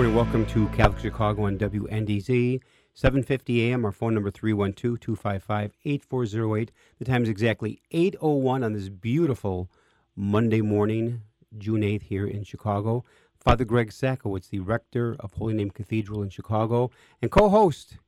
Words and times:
Welcome 0.00 0.46
to 0.46 0.66
Catholic 0.68 1.00
Chicago 1.00 1.44
on 1.44 1.58
WNDZ, 1.58 2.62
750 2.94 3.70
AM. 3.70 3.84
Our 3.84 3.92
phone 3.92 4.14
number 4.14 4.30
312-255-8408. 4.30 6.70
The 6.98 7.04
time 7.04 7.22
is 7.22 7.28
exactly 7.28 7.82
8.01 7.92 8.64
on 8.64 8.72
this 8.72 8.88
beautiful 8.88 9.70
Monday 10.16 10.62
morning, 10.62 11.20
June 11.58 11.82
8th 11.82 12.00
here 12.02 12.26
in 12.26 12.44
Chicago. 12.44 13.04
Father 13.38 13.66
Greg 13.66 13.90
Sakowicz, 13.90 14.48
the 14.48 14.60
rector 14.60 15.16
of 15.20 15.34
Holy 15.34 15.52
Name 15.52 15.70
Cathedral 15.70 16.22
in 16.22 16.30
Chicago, 16.30 16.90
and 17.20 17.30
co-host 17.30 17.98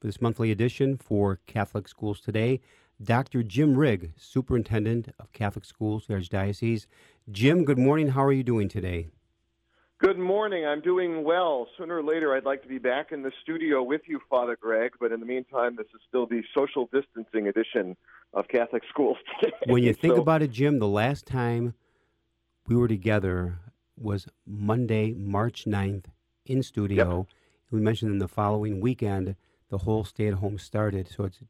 for 0.00 0.06
this 0.06 0.20
monthly 0.20 0.52
edition 0.52 0.96
for 0.96 1.40
Catholic 1.46 1.88
Schools 1.88 2.20
Today, 2.20 2.60
Dr. 3.02 3.42
Jim 3.42 3.76
Rigg, 3.76 4.12
superintendent 4.16 5.12
of 5.18 5.32
Catholic 5.32 5.64
Schools, 5.64 6.06
the 6.06 6.14
Archdiocese. 6.14 6.86
Jim, 7.30 7.64
good 7.64 7.78
morning. 7.78 8.10
How 8.10 8.24
are 8.24 8.32
you 8.32 8.44
doing 8.44 8.68
today? 8.68 9.08
Good 10.02 10.18
morning. 10.18 10.64
I'm 10.64 10.80
doing 10.80 11.24
well. 11.24 11.66
Sooner 11.76 11.96
or 11.96 12.02
later, 12.02 12.34
I'd 12.34 12.46
like 12.46 12.62
to 12.62 12.68
be 12.68 12.78
back 12.78 13.12
in 13.12 13.22
the 13.22 13.32
studio 13.42 13.82
with 13.82 14.00
you, 14.06 14.18
Father 14.30 14.56
Greg. 14.58 14.92
But 14.98 15.12
in 15.12 15.20
the 15.20 15.26
meantime, 15.26 15.76
this 15.76 15.88
is 15.94 16.00
still 16.08 16.24
the 16.24 16.42
social 16.56 16.88
distancing 16.90 17.48
edition 17.48 17.94
of 18.32 18.48
Catholic 18.48 18.82
Schools 18.88 19.18
today. 19.42 19.54
When 19.66 19.82
you 19.82 19.92
think 19.92 20.14
so, 20.14 20.22
about 20.22 20.40
it, 20.40 20.52
Jim, 20.52 20.78
the 20.78 20.88
last 20.88 21.26
time 21.26 21.74
we 22.66 22.76
were 22.76 22.88
together 22.88 23.58
was 23.98 24.26
Monday, 24.46 25.12
March 25.12 25.66
9th 25.66 26.06
in 26.46 26.62
studio. 26.62 27.18
Yep. 27.18 27.26
We 27.70 27.80
mentioned 27.80 28.12
in 28.12 28.20
the 28.20 28.28
following 28.28 28.80
weekend, 28.80 29.36
the 29.68 29.78
whole 29.78 30.04
stay 30.04 30.28
at 30.28 30.34
home 30.34 30.56
started. 30.56 31.08
So 31.08 31.24
it's 31.24 31.40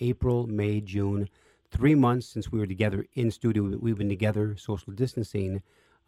April, 0.00 0.48
May, 0.48 0.80
June, 0.80 1.28
three 1.70 1.94
months 1.94 2.26
since 2.26 2.50
we 2.50 2.58
were 2.58 2.66
together 2.66 3.06
in 3.14 3.30
studio. 3.30 3.78
We've 3.80 3.96
been 3.96 4.08
together 4.08 4.56
social 4.56 4.92
distancing 4.92 5.62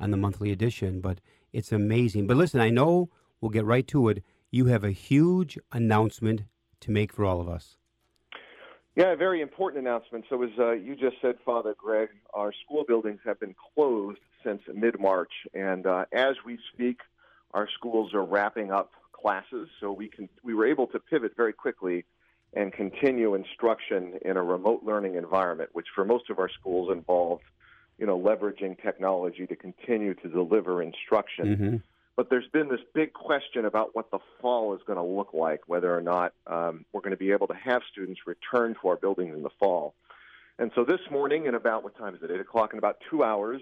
on 0.04 0.10
the 0.10 0.16
monthly 0.18 0.52
edition, 0.52 1.00
but 1.00 1.18
it's 1.52 1.72
amazing. 1.72 2.26
But 2.26 2.36
listen, 2.36 2.60
I 2.60 2.68
know 2.68 3.08
we'll 3.40 3.50
get 3.50 3.64
right 3.64 3.88
to 3.88 4.10
it. 4.10 4.22
You 4.50 4.66
have 4.66 4.84
a 4.84 4.90
huge 4.90 5.58
announcement 5.72 6.42
to 6.80 6.90
make 6.90 7.10
for 7.10 7.24
all 7.24 7.40
of 7.40 7.48
us. 7.48 7.78
Yeah, 8.96 9.12
a 9.12 9.16
very 9.16 9.40
important 9.40 9.84
announcement. 9.84 10.26
So, 10.28 10.42
as 10.42 10.50
uh, 10.58 10.72
you 10.72 10.94
just 10.94 11.16
said, 11.22 11.36
Father 11.44 11.74
Greg, 11.76 12.10
our 12.34 12.52
school 12.64 12.84
buildings 12.86 13.18
have 13.24 13.40
been 13.40 13.54
closed 13.74 14.20
since 14.44 14.60
mid 14.72 15.00
March. 15.00 15.32
And 15.54 15.86
uh, 15.86 16.04
as 16.12 16.36
we 16.44 16.58
speak, 16.72 16.98
our 17.52 17.66
schools 17.76 18.12
are 18.12 18.24
wrapping 18.24 18.70
up 18.70 18.92
classes. 19.12 19.68
So, 19.80 19.90
we, 19.90 20.08
can, 20.08 20.28
we 20.44 20.54
were 20.54 20.66
able 20.66 20.86
to 20.88 21.00
pivot 21.00 21.32
very 21.34 21.54
quickly 21.54 22.04
and 22.52 22.72
continue 22.72 23.34
instruction 23.34 24.18
in 24.22 24.36
a 24.36 24.42
remote 24.42 24.82
learning 24.84 25.14
environment, 25.16 25.70
which 25.72 25.86
for 25.94 26.04
most 26.04 26.30
of 26.30 26.38
our 26.38 26.50
schools 26.50 26.92
involved 26.92 27.42
you 27.98 28.06
know, 28.06 28.18
leveraging 28.18 28.80
technology 28.82 29.46
to 29.46 29.56
continue 29.56 30.14
to 30.14 30.28
deliver 30.28 30.82
instruction. 30.82 31.46
Mm-hmm. 31.46 31.76
But 32.16 32.30
there's 32.30 32.46
been 32.52 32.68
this 32.68 32.80
big 32.92 33.12
question 33.12 33.64
about 33.64 33.94
what 33.94 34.10
the 34.10 34.20
fall 34.40 34.74
is 34.74 34.80
going 34.86 34.98
to 34.98 35.02
look 35.04 35.34
like, 35.34 35.62
whether 35.66 35.96
or 35.96 36.00
not 36.00 36.32
um, 36.46 36.84
we're 36.92 37.00
going 37.00 37.10
to 37.10 37.16
be 37.16 37.32
able 37.32 37.48
to 37.48 37.54
have 37.54 37.82
students 37.90 38.20
return 38.26 38.76
to 38.80 38.88
our 38.88 38.96
buildings 38.96 39.34
in 39.34 39.42
the 39.42 39.50
fall. 39.58 39.94
And 40.58 40.70
so 40.76 40.84
this 40.84 41.00
morning, 41.10 41.46
in 41.46 41.54
about 41.56 41.82
what 41.82 41.98
time 41.98 42.14
is 42.14 42.22
it? 42.22 42.30
Eight 42.30 42.40
o'clock. 42.40 42.72
In 42.72 42.78
about 42.78 42.98
two 43.10 43.24
hours, 43.24 43.60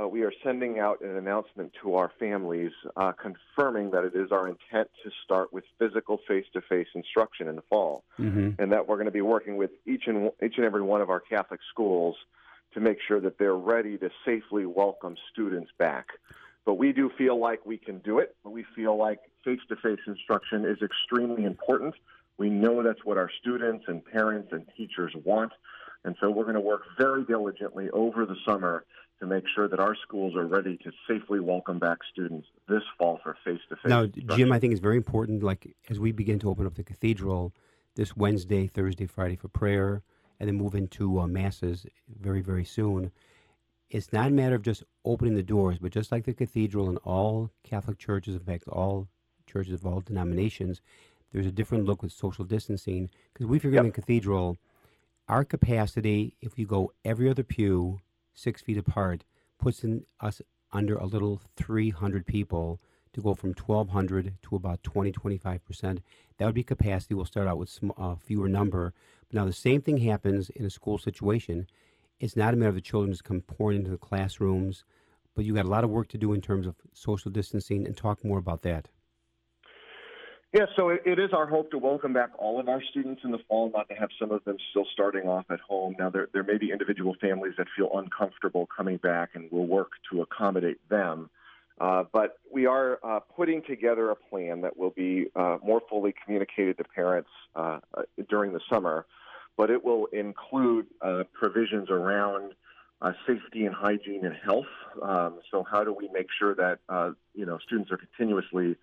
uh, 0.00 0.08
we 0.08 0.22
are 0.22 0.32
sending 0.42 0.80
out 0.80 1.00
an 1.00 1.16
announcement 1.16 1.72
to 1.82 1.94
our 1.94 2.10
families 2.18 2.72
uh, 2.96 3.12
confirming 3.12 3.90
that 3.92 4.04
it 4.04 4.14
is 4.14 4.32
our 4.32 4.48
intent 4.48 4.88
to 5.04 5.10
start 5.24 5.52
with 5.52 5.64
physical 5.78 6.18
face-to-face 6.26 6.88
instruction 6.94 7.46
in 7.46 7.54
the 7.54 7.62
fall, 7.62 8.02
mm-hmm. 8.18 8.60
and 8.60 8.72
that 8.72 8.88
we're 8.88 8.96
going 8.96 9.06
to 9.06 9.12
be 9.12 9.20
working 9.20 9.56
with 9.56 9.70
each 9.86 10.04
and 10.06 10.32
each 10.42 10.54
and 10.56 10.64
every 10.64 10.82
one 10.82 11.00
of 11.00 11.10
our 11.10 11.20
Catholic 11.20 11.60
schools 11.70 12.16
to 12.74 12.80
make 12.80 12.98
sure 13.06 13.20
that 13.20 13.38
they're 13.38 13.56
ready 13.56 13.98
to 13.98 14.10
safely 14.24 14.66
welcome 14.66 15.16
students 15.32 15.70
back. 15.78 16.08
But 16.64 16.74
we 16.74 16.92
do 16.92 17.10
feel 17.16 17.38
like 17.40 17.64
we 17.64 17.78
can 17.78 17.98
do 18.00 18.18
it. 18.18 18.36
We 18.44 18.64
feel 18.76 18.96
like 18.96 19.20
face 19.44 19.60
to 19.68 19.76
face 19.76 20.00
instruction 20.06 20.64
is 20.64 20.78
extremely 20.82 21.44
important. 21.44 21.94
We 22.36 22.50
know 22.50 22.82
that's 22.82 23.04
what 23.04 23.16
our 23.16 23.30
students 23.40 23.84
and 23.88 24.04
parents 24.04 24.50
and 24.52 24.66
teachers 24.76 25.12
want. 25.24 25.52
And 26.04 26.14
so 26.20 26.30
we're 26.30 26.44
going 26.44 26.54
to 26.54 26.60
work 26.60 26.82
very 26.98 27.24
diligently 27.24 27.90
over 27.90 28.24
the 28.26 28.36
summer 28.46 28.84
to 29.20 29.26
make 29.26 29.44
sure 29.52 29.68
that 29.68 29.80
our 29.80 29.96
schools 29.96 30.36
are 30.36 30.46
ready 30.46 30.76
to 30.78 30.92
safely 31.08 31.40
welcome 31.40 31.78
back 31.78 31.98
students 32.12 32.46
this 32.68 32.82
fall 32.96 33.18
for 33.22 33.36
face 33.44 33.60
to 33.68 33.76
face. 33.76 33.86
Now, 33.86 34.06
Jim, 34.06 34.52
I 34.52 34.58
think 34.60 34.72
it's 34.72 34.80
very 34.80 34.96
important, 34.96 35.42
like 35.42 35.74
as 35.90 35.98
we 35.98 36.12
begin 36.12 36.38
to 36.40 36.50
open 36.50 36.66
up 36.66 36.74
the 36.74 36.84
cathedral 36.84 37.52
this 37.96 38.16
Wednesday, 38.16 38.68
Thursday, 38.68 39.06
Friday 39.06 39.34
for 39.34 39.48
prayer, 39.48 40.02
and 40.38 40.48
then 40.48 40.56
move 40.56 40.74
into 40.74 41.20
uh, 41.20 41.26
masses 41.26 41.86
very, 42.20 42.40
very 42.40 42.64
soon. 42.64 43.10
It's 43.90 44.12
not 44.12 44.28
a 44.28 44.30
matter 44.30 44.54
of 44.54 44.62
just 44.62 44.84
opening 45.04 45.34
the 45.34 45.42
doors, 45.42 45.78
but 45.80 45.92
just 45.92 46.12
like 46.12 46.24
the 46.24 46.34
cathedral 46.34 46.88
and 46.88 46.98
all 47.04 47.50
Catholic 47.64 47.98
churches, 47.98 48.34
in 48.34 48.40
fact, 48.40 48.68
all 48.68 49.08
churches 49.46 49.72
of 49.72 49.86
all 49.86 50.00
denominations, 50.00 50.80
there's 51.32 51.46
a 51.46 51.52
different 51.52 51.86
look 51.86 52.02
with 52.02 52.12
social 52.12 52.44
distancing. 52.44 53.10
Because 53.32 53.46
we 53.46 53.58
figure 53.58 53.76
yep. 53.76 53.84
in 53.84 53.86
the 53.86 53.92
cathedral, 53.92 54.58
our 55.28 55.44
capacity, 55.44 56.34
if 56.40 56.58
you 56.58 56.66
go 56.66 56.92
every 57.04 57.28
other 57.28 57.42
pew 57.42 58.00
six 58.34 58.62
feet 58.62 58.78
apart, 58.78 59.24
puts 59.58 59.82
in 59.82 60.04
us 60.20 60.40
under 60.72 60.96
a 60.96 61.06
little 61.06 61.40
300 61.56 62.26
people 62.26 62.80
to 63.12 63.20
go 63.20 63.34
from 63.34 63.50
1,200 63.54 64.34
to 64.42 64.56
about 64.56 64.82
20, 64.82 65.12
25%. 65.12 66.00
That 66.36 66.46
would 66.46 66.54
be 66.54 66.62
capacity. 66.62 67.14
We'll 67.14 67.24
start 67.24 67.48
out 67.48 67.58
with 67.58 67.76
a 67.82 68.00
uh, 68.00 68.16
fewer 68.16 68.48
number. 68.48 68.92
Now 69.32 69.44
the 69.44 69.52
same 69.52 69.82
thing 69.82 69.98
happens 69.98 70.50
in 70.50 70.64
a 70.64 70.70
school 70.70 70.98
situation. 70.98 71.66
It's 72.20 72.36
not 72.36 72.54
a 72.54 72.56
matter 72.56 72.70
of 72.70 72.74
the 72.74 72.80
children 72.80 73.12
just 73.12 73.24
come 73.24 73.42
pouring 73.42 73.78
into 73.78 73.90
the 73.90 73.98
classrooms, 73.98 74.84
but 75.34 75.44
you 75.44 75.54
got 75.54 75.66
a 75.66 75.68
lot 75.68 75.84
of 75.84 75.90
work 75.90 76.08
to 76.08 76.18
do 76.18 76.32
in 76.32 76.40
terms 76.40 76.66
of 76.66 76.74
social 76.92 77.30
distancing 77.30 77.86
and 77.86 77.96
talk 77.96 78.24
more 78.24 78.38
about 78.38 78.62
that. 78.62 78.88
Yeah, 80.52 80.64
so 80.76 80.88
it, 80.88 81.02
it 81.04 81.18
is 81.18 81.30
our 81.34 81.46
hope 81.46 81.70
to 81.72 81.78
welcome 81.78 82.14
back 82.14 82.30
all 82.38 82.58
of 82.58 82.68
our 82.70 82.82
students 82.90 83.20
in 83.22 83.30
the 83.30 83.38
fall, 83.48 83.70
not 83.74 83.86
to 83.90 83.94
have 83.94 84.08
some 84.18 84.30
of 84.30 84.42
them 84.44 84.56
still 84.70 84.86
starting 84.94 85.28
off 85.28 85.44
at 85.50 85.60
home. 85.60 85.94
Now, 85.98 86.08
there, 86.08 86.28
there 86.32 86.42
may 86.42 86.56
be 86.56 86.72
individual 86.72 87.14
families 87.20 87.52
that 87.58 87.66
feel 87.76 87.90
uncomfortable 87.94 88.66
coming 88.74 88.96
back, 88.96 89.30
and 89.34 89.48
we'll 89.52 89.66
work 89.66 89.90
to 90.10 90.22
accommodate 90.22 90.78
them. 90.88 91.28
Uh, 91.80 92.04
but 92.12 92.38
we 92.52 92.66
are 92.66 92.98
uh, 93.04 93.20
putting 93.20 93.62
together 93.62 94.10
a 94.10 94.16
plan 94.16 94.60
that 94.62 94.76
will 94.76 94.90
be 94.90 95.26
uh, 95.36 95.58
more 95.64 95.80
fully 95.88 96.12
communicated 96.24 96.76
to 96.76 96.84
parents 96.84 97.30
uh, 97.54 97.78
uh, 97.96 98.02
during 98.28 98.52
the 98.52 98.60
summer, 98.70 99.06
but 99.56 99.70
it 99.70 99.84
will 99.84 100.06
include 100.06 100.86
provisions 101.32 101.88
around 101.90 102.52
safety 103.26 103.64
and 103.64 103.74
hygiene 103.74 104.24
and 104.24 104.34
health. 104.44 104.66
Um, 105.02 105.38
so, 105.50 105.64
how 105.68 105.84
do 105.84 105.92
we 105.92 106.08
make 106.12 106.26
sure 106.36 106.54
that 106.56 106.80
you 107.34 107.46
know 107.46 107.58
students 107.58 107.92
are 107.92 107.96
continuously 107.96 108.76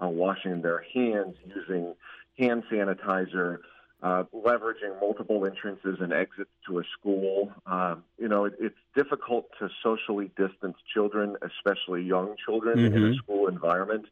washing 0.00 0.62
their 0.62 0.84
hands, 0.92 1.36
using 1.46 1.94
hand 2.38 2.64
sanitizer? 2.70 3.58
Uh, 4.02 4.24
leveraging 4.34 4.98
multiple 5.00 5.44
entrances 5.44 5.98
and 6.00 6.12
exits 6.12 6.50
to 6.66 6.78
a 6.78 6.82
school. 6.98 7.52
Um, 7.66 8.04
you 8.18 8.28
know, 8.28 8.46
it, 8.46 8.54
it's 8.58 8.78
difficult 8.94 9.46
to 9.58 9.68
socially 9.82 10.30
distance 10.36 10.76
children, 10.92 11.36
especially 11.42 12.02
young 12.02 12.34
children, 12.44 12.78
mm-hmm. 12.78 12.96
in 12.96 13.12
a 13.12 13.14
school 13.16 13.48
environment. 13.48 14.06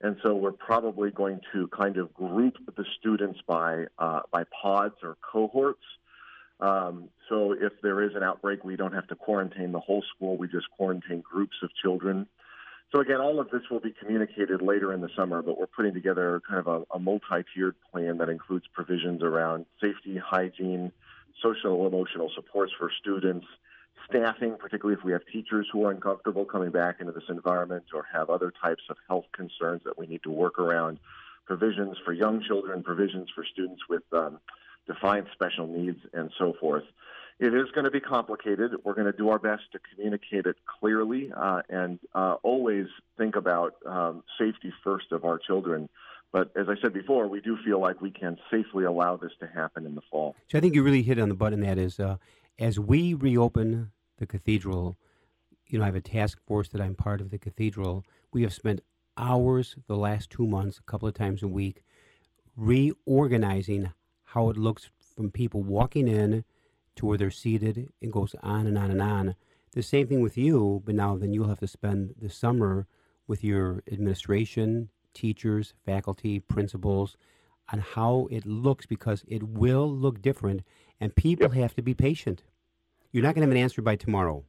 And 0.00 0.16
so 0.22 0.34
we're 0.34 0.52
probably 0.52 1.10
going 1.10 1.40
to 1.52 1.68
kind 1.68 1.96
of 1.96 2.14
group 2.14 2.54
the 2.76 2.84
students 2.98 3.40
by 3.46 3.86
uh, 3.98 4.20
by 4.30 4.44
pods 4.62 4.94
or 5.02 5.16
cohorts. 5.20 5.82
Um, 6.60 7.08
so 7.28 7.52
if 7.52 7.72
there 7.82 8.02
is 8.02 8.14
an 8.14 8.22
outbreak, 8.22 8.64
we 8.64 8.76
don't 8.76 8.94
have 8.94 9.06
to 9.08 9.16
quarantine 9.16 9.72
the 9.72 9.80
whole 9.80 10.04
school. 10.14 10.36
We 10.36 10.48
just 10.48 10.70
quarantine 10.70 11.20
groups 11.20 11.56
of 11.62 11.70
children. 11.82 12.26
So 12.90 13.00
again, 13.00 13.20
all 13.20 13.38
of 13.38 13.50
this 13.50 13.62
will 13.70 13.80
be 13.80 13.92
communicated 13.92 14.62
later 14.62 14.94
in 14.94 15.02
the 15.02 15.10
summer, 15.14 15.42
but 15.42 15.58
we're 15.58 15.66
putting 15.66 15.92
together 15.92 16.40
kind 16.48 16.58
of 16.58 16.66
a, 16.66 16.96
a 16.96 16.98
multi-tiered 16.98 17.74
plan 17.92 18.16
that 18.18 18.30
includes 18.30 18.66
provisions 18.72 19.22
around 19.22 19.66
safety, 19.80 20.16
hygiene, 20.16 20.90
social 21.42 21.86
emotional 21.86 22.30
supports 22.34 22.72
for 22.78 22.90
students, 22.98 23.46
staffing, 24.08 24.56
particularly 24.58 24.98
if 24.98 25.04
we 25.04 25.12
have 25.12 25.20
teachers 25.30 25.68
who 25.70 25.84
are 25.84 25.90
uncomfortable 25.90 26.46
coming 26.46 26.70
back 26.70 26.96
into 27.00 27.12
this 27.12 27.28
environment 27.28 27.84
or 27.92 28.06
have 28.10 28.30
other 28.30 28.52
types 28.62 28.82
of 28.88 28.96
health 29.06 29.26
concerns 29.32 29.82
that 29.84 29.98
we 29.98 30.06
need 30.06 30.22
to 30.22 30.30
work 30.30 30.58
around, 30.58 30.98
provisions 31.46 31.96
for 32.06 32.14
young 32.14 32.42
children, 32.42 32.82
provisions 32.82 33.28
for 33.34 33.44
students 33.44 33.82
with 33.88 34.02
um, 34.12 34.38
defined 34.86 35.26
special 35.34 35.66
needs, 35.66 35.98
and 36.14 36.30
so 36.38 36.54
forth. 36.58 36.84
It 37.38 37.54
is 37.54 37.70
going 37.72 37.84
to 37.84 37.90
be 37.90 38.00
complicated. 38.00 38.72
We're 38.82 38.94
going 38.94 39.10
to 39.10 39.16
do 39.16 39.28
our 39.28 39.38
best 39.38 39.62
to 39.72 39.78
communicate 39.94 40.46
it 40.46 40.56
clearly 40.80 41.30
uh, 41.36 41.62
and 41.68 42.00
uh, 42.14 42.36
always 42.42 42.86
think 43.16 43.36
about 43.36 43.76
um, 43.86 44.24
safety 44.38 44.72
first 44.82 45.12
of 45.12 45.24
our 45.24 45.38
children. 45.38 45.88
But 46.32 46.50
as 46.56 46.68
I 46.68 46.74
said 46.82 46.92
before, 46.92 47.28
we 47.28 47.40
do 47.40 47.56
feel 47.64 47.80
like 47.80 48.00
we 48.00 48.10
can 48.10 48.38
safely 48.50 48.84
allow 48.84 49.16
this 49.16 49.30
to 49.40 49.46
happen 49.46 49.86
in 49.86 49.94
the 49.94 50.02
fall. 50.10 50.34
So 50.50 50.58
I 50.58 50.60
think 50.60 50.74
you 50.74 50.82
really 50.82 51.02
hit 51.02 51.18
on 51.18 51.28
the 51.28 51.34
button. 51.34 51.60
That 51.60 51.78
is, 51.78 52.00
uh, 52.00 52.16
as 52.58 52.78
we 52.78 53.14
reopen 53.14 53.92
the 54.18 54.26
cathedral, 54.26 54.98
you 55.68 55.78
know, 55.78 55.84
I 55.84 55.86
have 55.86 55.94
a 55.94 56.00
task 56.00 56.38
force 56.44 56.68
that 56.70 56.80
I'm 56.80 56.96
part 56.96 57.20
of 57.20 57.30
the 57.30 57.38
cathedral. 57.38 58.04
We 58.32 58.42
have 58.42 58.52
spent 58.52 58.80
hours 59.16 59.76
the 59.86 59.96
last 59.96 60.30
two 60.30 60.46
months, 60.46 60.78
a 60.78 60.90
couple 60.90 61.08
of 61.08 61.14
times 61.14 61.42
a 61.42 61.48
week, 61.48 61.82
reorganizing 62.56 63.92
how 64.24 64.50
it 64.50 64.56
looks 64.56 64.90
from 65.14 65.30
people 65.30 65.62
walking 65.62 66.08
in 66.08 66.44
to 66.98 67.06
where 67.06 67.18
they're 67.18 67.30
seated. 67.30 67.88
It 68.00 68.10
goes 68.10 68.34
on 68.42 68.66
and 68.66 68.78
on 68.78 68.90
and 68.90 69.02
on. 69.02 69.34
The 69.72 69.82
same 69.82 70.06
thing 70.06 70.20
with 70.20 70.36
you, 70.36 70.82
but 70.84 70.94
now 70.94 71.16
then 71.16 71.32
you'll 71.32 71.48
have 71.48 71.60
to 71.60 71.66
spend 71.66 72.14
the 72.20 72.30
summer 72.30 72.86
with 73.26 73.44
your 73.44 73.82
administration, 73.90 74.88
teachers, 75.14 75.74
faculty, 75.84 76.40
principals 76.40 77.16
on 77.72 77.80
how 77.80 78.28
it 78.30 78.46
looks 78.46 78.86
because 78.86 79.24
it 79.28 79.42
will 79.42 79.90
look 79.90 80.22
different 80.22 80.62
and 81.00 81.14
people 81.14 81.48
yep. 81.48 81.52
have 81.52 81.74
to 81.74 81.82
be 81.82 81.94
patient. 81.94 82.42
You're 83.12 83.22
not 83.22 83.34
going 83.34 83.42
to 83.42 83.48
have 83.48 83.56
an 83.56 83.62
answer 83.62 83.82
by 83.82 83.96
tomorrow. 83.96 84.44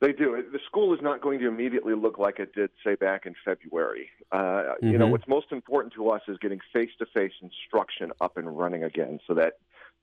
They 0.00 0.12
do. 0.12 0.42
The 0.52 0.60
school 0.66 0.94
is 0.94 1.00
not 1.02 1.20
going 1.20 1.40
to 1.40 1.48
immediately 1.48 1.94
look 1.94 2.18
like 2.18 2.38
it 2.38 2.54
did, 2.54 2.70
say, 2.84 2.94
back 2.94 3.26
in 3.26 3.34
February. 3.44 4.08
Uh, 4.30 4.36
mm-hmm. 4.38 4.86
You 4.86 4.98
know, 4.98 5.06
mm-hmm. 5.06 5.12
what's 5.12 5.28
most 5.28 5.50
important 5.50 5.92
to 5.94 6.10
us 6.10 6.22
is 6.28 6.38
getting 6.38 6.60
face-to-face 6.72 7.32
instruction 7.42 8.12
up 8.20 8.36
and 8.36 8.56
running 8.56 8.84
again, 8.84 9.18
so 9.26 9.34
that 9.34 9.54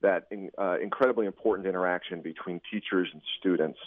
that 0.02 0.26
in, 0.30 0.50
uh, 0.58 0.76
incredibly 0.82 1.26
important 1.26 1.66
interaction 1.66 2.20
between 2.20 2.60
teachers 2.70 3.08
and 3.12 3.22
students. 3.38 3.78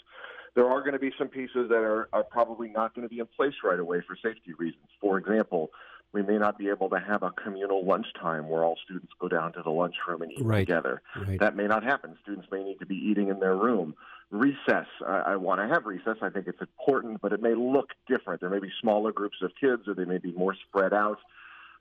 There 0.55 0.67
are 0.67 0.79
going 0.81 0.93
to 0.93 0.99
be 0.99 1.11
some 1.17 1.27
pieces 1.27 1.69
that 1.69 1.83
are, 1.83 2.09
are 2.11 2.23
probably 2.23 2.69
not 2.69 2.95
going 2.95 3.07
to 3.07 3.13
be 3.13 3.19
in 3.19 3.27
place 3.27 3.53
right 3.63 3.79
away 3.79 4.01
for 4.05 4.15
safety 4.15 4.53
reasons. 4.57 4.87
For 4.99 5.17
example, 5.17 5.69
we 6.11 6.23
may 6.23 6.37
not 6.37 6.57
be 6.57 6.69
able 6.69 6.89
to 6.89 6.99
have 6.99 7.21
a 7.21 7.31
communal 7.31 7.85
lunchtime 7.85 8.49
where 8.49 8.63
all 8.63 8.75
students 8.83 9.11
go 9.19 9.27
down 9.27 9.53
to 9.53 9.61
the 9.61 9.69
lunchroom 9.69 10.23
and 10.23 10.31
eat 10.31 10.41
right. 10.41 10.59
together. 10.59 11.01
Right. 11.15 11.39
That 11.39 11.55
may 11.55 11.67
not 11.67 11.83
happen. 11.83 12.17
Students 12.23 12.47
may 12.51 12.63
need 12.63 12.79
to 12.79 12.87
be 12.87 12.95
eating 12.95 13.29
in 13.29 13.39
their 13.39 13.55
room. 13.55 13.93
Recess, 14.31 14.87
I, 15.07 15.23
I 15.27 15.35
want 15.35 15.61
to 15.61 15.67
have 15.67 15.85
recess. 15.85 16.17
I 16.21 16.29
think 16.29 16.47
it's 16.47 16.61
important, 16.61 17.21
but 17.21 17.31
it 17.31 17.41
may 17.41 17.53
look 17.53 17.89
different. 18.07 18.41
There 18.41 18.49
may 18.49 18.59
be 18.59 18.71
smaller 18.81 19.11
groups 19.11 19.37
of 19.43 19.51
kids, 19.59 19.83
or 19.87 19.93
they 19.93 20.05
may 20.05 20.17
be 20.17 20.31
more 20.31 20.55
spread 20.67 20.93
out. 20.93 21.19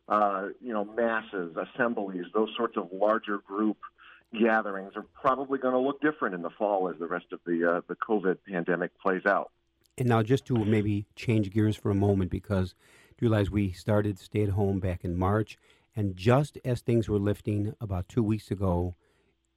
Uh, 0.08 0.48
you 0.62 0.72
know, 0.72 0.84
masses, 0.84 1.54
assemblies, 1.56 2.24
those 2.32 2.48
sorts 2.56 2.76
of 2.78 2.88
larger 2.92 3.38
group 3.38 3.76
gatherings 4.32 4.92
are 4.96 5.06
probably 5.20 5.58
going 5.58 5.74
to 5.74 5.80
look 5.80 6.00
different 6.00 6.34
in 6.34 6.42
the 6.42 6.50
fall 6.50 6.88
as 6.88 6.98
the 6.98 7.06
rest 7.06 7.26
of 7.32 7.40
the 7.46 7.76
uh, 7.76 7.80
the 7.88 7.96
COVID 7.96 8.38
pandemic 8.46 8.90
plays 8.98 9.26
out. 9.26 9.50
And 9.96 10.08
now, 10.08 10.22
just 10.22 10.46
to 10.46 10.64
maybe 10.64 11.06
change 11.16 11.50
gears 11.50 11.76
for 11.76 11.90
a 11.90 11.94
moment, 11.94 12.30
because 12.30 12.74
you 13.18 13.28
realize 13.28 13.50
we 13.50 13.72
started 13.72 14.18
stay 14.18 14.42
at 14.42 14.50
home 14.50 14.80
back 14.80 15.04
in 15.04 15.16
March, 15.16 15.58
and 15.96 16.16
just 16.16 16.58
as 16.64 16.80
things 16.80 17.08
were 17.08 17.18
lifting 17.18 17.74
about 17.80 18.08
two 18.08 18.22
weeks 18.22 18.50
ago, 18.50 18.94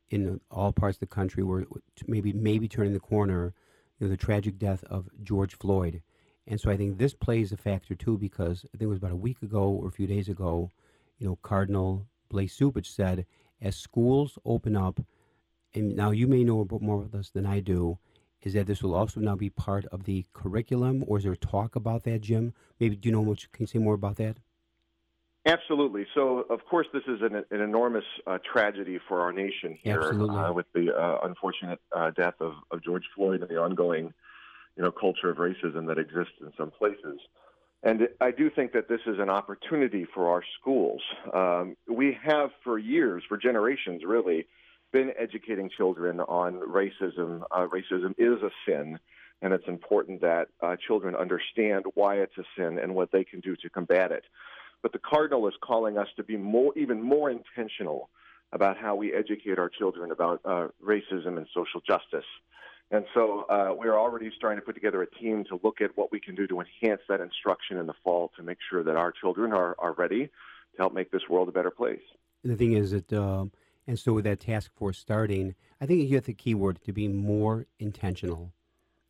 in 0.09 0.39
all 0.49 0.71
parts 0.71 0.97
of 0.97 1.01
the 1.01 1.07
country, 1.07 1.43
were 1.43 1.67
maybe 2.07 2.33
maybe 2.33 2.67
turning 2.67 2.93
the 2.93 2.99
corner. 2.99 3.53
You 3.99 4.07
know, 4.07 4.11
the 4.11 4.17
tragic 4.17 4.57
death 4.57 4.83
of 4.85 5.09
George 5.21 5.55
Floyd, 5.55 6.01
and 6.47 6.59
so 6.59 6.71
I 6.71 6.77
think 6.77 6.97
this 6.97 7.13
plays 7.13 7.51
a 7.51 7.57
factor 7.57 7.93
too, 7.93 8.17
because 8.17 8.65
I 8.73 8.77
think 8.77 8.83
it 8.83 8.87
was 8.87 8.97
about 8.97 9.11
a 9.11 9.15
week 9.15 9.41
ago 9.43 9.69
or 9.69 9.87
a 9.87 9.91
few 9.91 10.07
days 10.07 10.27
ago, 10.27 10.71
you 11.19 11.27
know, 11.27 11.37
Cardinal 11.43 12.07
Blase 12.29 12.57
Cupich 12.57 12.87
said, 12.87 13.25
as 13.61 13.75
schools 13.75 14.37
open 14.45 14.75
up, 14.75 14.99
and 15.73 15.95
now 15.95 16.11
you 16.11 16.27
may 16.27 16.43
know 16.43 16.67
more 16.81 16.97
about 16.97 17.11
this 17.11 17.29
than 17.29 17.45
I 17.45 17.59
do 17.59 17.97
is 18.41 18.53
that 18.53 18.65
this 18.65 18.81
will 18.81 18.95
also 18.95 19.19
now 19.19 19.35
be 19.35 19.49
part 19.49 19.85
of 19.85 20.03
the 20.03 20.25
curriculum, 20.33 21.03
or 21.07 21.17
is 21.17 21.23
there 21.23 21.35
talk 21.35 21.75
about 21.75 22.03
that, 22.03 22.21
Jim? 22.21 22.53
Maybe 22.79 22.95
do 22.95 23.09
you 23.09 23.13
know 23.13 23.23
much? 23.23 23.51
Can 23.51 23.63
you 23.63 23.67
say 23.67 23.79
more 23.79 23.93
about 23.93 24.15
that? 24.17 24.37
Absolutely. 25.45 26.05
So, 26.13 26.45
of 26.49 26.59
course, 26.69 26.87
this 26.93 27.03
is 27.07 27.21
an, 27.21 27.35
an 27.35 27.61
enormous 27.61 28.03
uh, 28.27 28.37
tragedy 28.51 28.99
for 29.07 29.21
our 29.21 29.31
nation 29.31 29.77
here 29.81 30.01
uh, 30.01 30.53
with 30.53 30.67
the 30.73 30.95
uh, 30.95 31.19
unfortunate 31.23 31.79
uh, 31.95 32.11
death 32.11 32.35
of, 32.39 32.53
of 32.69 32.83
George 32.83 33.03
Floyd 33.15 33.41
and 33.41 33.49
the 33.49 33.57
ongoing, 33.57 34.13
you 34.75 34.83
know, 34.83 34.91
culture 34.91 35.29
of 35.29 35.37
racism 35.37 35.87
that 35.87 35.97
exists 35.97 36.33
in 36.41 36.51
some 36.57 36.69
places. 36.69 37.19
And 37.83 38.07
I 38.19 38.31
do 38.31 38.49
think 38.49 38.73
that 38.73 38.87
this 38.87 39.01
is 39.07 39.17
an 39.17 39.29
opportunity 39.29 40.05
for 40.13 40.29
our 40.29 40.43
schools. 40.59 41.01
Um, 41.33 41.75
we 41.87 42.15
have 42.23 42.51
for 42.63 42.77
years, 42.77 43.23
for 43.27 43.37
generations, 43.37 44.03
really, 44.05 44.45
been 44.91 45.11
educating 45.17 45.69
children 45.75 46.19
on 46.19 46.59
racism. 46.59 47.41
Uh, 47.49 47.67
racism 47.67 48.13
is 48.17 48.41
a 48.43 48.51
sin, 48.67 48.99
and 49.41 49.53
it's 49.53 49.67
important 49.67 50.21
that 50.21 50.49
uh, 50.61 50.75
children 50.85 51.15
understand 51.15 51.85
why 51.95 52.15
it's 52.17 52.37
a 52.37 52.43
sin 52.55 52.77
and 52.77 52.93
what 52.93 53.11
they 53.11 53.23
can 53.23 53.39
do 53.39 53.55
to 53.55 53.69
combat 53.69 54.11
it. 54.11 54.25
But 54.83 54.91
the 54.93 54.99
cardinal 54.99 55.47
is 55.47 55.53
calling 55.63 55.97
us 55.97 56.07
to 56.17 56.23
be 56.23 56.37
more, 56.37 56.73
even 56.77 57.01
more 57.01 57.31
intentional 57.31 58.09
about 58.51 58.77
how 58.77 58.95
we 58.95 59.13
educate 59.13 59.57
our 59.57 59.69
children 59.69 60.11
about 60.11 60.41
uh, 60.45 60.67
racism 60.85 61.37
and 61.37 61.47
social 61.53 61.81
justice. 61.87 62.25
And 62.91 63.05
so 63.13 63.45
uh, 63.49 63.73
we're 63.73 63.97
already 63.97 64.29
starting 64.35 64.59
to 64.59 64.65
put 64.65 64.75
together 64.75 65.01
a 65.01 65.09
team 65.09 65.45
to 65.45 65.59
look 65.63 65.79
at 65.79 65.91
what 65.95 66.11
we 66.11 66.19
can 66.19 66.35
do 66.35 66.45
to 66.47 66.59
enhance 66.59 67.01
that 67.07 67.21
instruction 67.21 67.77
in 67.77 67.87
the 67.87 67.93
fall 68.03 68.31
to 68.35 68.43
make 68.43 68.57
sure 68.69 68.83
that 68.83 68.97
our 68.97 69.13
children 69.13 69.53
are, 69.53 69.75
are 69.79 69.93
ready 69.93 70.25
to 70.25 70.77
help 70.77 70.93
make 70.93 71.09
this 71.09 71.21
world 71.29 71.47
a 71.47 71.53
better 71.53 71.71
place. 71.71 72.01
The 72.43 72.55
thing 72.55 72.73
is 72.73 72.91
that 72.91 73.13
um, 73.13 73.51
and 73.87 73.97
so 73.97 74.13
with 74.13 74.25
that 74.25 74.39
task 74.39 74.71
force 74.75 74.97
starting, 74.97 75.55
I 75.79 75.85
think 75.85 76.07
you 76.07 76.15
have 76.15 76.25
the 76.25 76.33
key 76.33 76.53
word 76.53 76.79
to 76.85 76.93
be 76.93 77.07
more 77.07 77.65
intentional, 77.79 78.53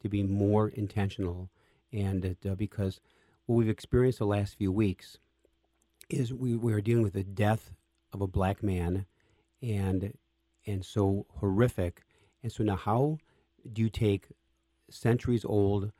to 0.01 0.10
be 0.10 0.24
more 0.24 0.69
intentional. 0.69 1.50
And 1.92 2.38
uh, 2.48 2.56
because 2.56 3.00
what 3.45 3.56
we've 3.56 3.69
experienced 3.69 4.19
the 4.19 4.25
last 4.25 4.57
few 4.57 4.72
weeks 4.72 5.18
is 6.10 6.34
we, 6.34 6.56
we 6.56 6.74
are 6.74 6.81
dealing 6.81 7.04
with 7.04 7.13
the 7.13 7.24
death 7.24 7.72
of 8.13 8.22
a 8.22 8.27
black 8.27 8.63
man 8.63 9.06
and 9.62 10.13
and 10.66 10.86
so 10.86 11.25
horrific. 11.39 12.03
And 12.44 12.51
so 12.51 12.63
now 12.63 12.75
how 12.75 13.17
do 13.72 13.82
you 13.82 13.89
take 13.89 14.27
centuries 14.89 15.46
old 15.46 15.91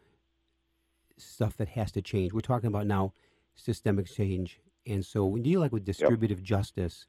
stuff 1.18 1.58
that 1.58 1.70
has 1.70 1.92
to 1.94 2.02
change? 2.02 2.34
We're 2.34 2.42
talking 2.42 2.68
about 2.68 2.88
now 2.88 3.14
systemic 3.56 4.08
change. 4.08 4.60
And 4.86 5.06
so 5.06 5.26
when 5.26 5.44
you 5.44 5.54
deal 5.54 5.62
like 5.62 5.72
with 5.72 5.86
distributive 5.86 6.40
yep. 6.40 6.46
justice, 6.46 7.06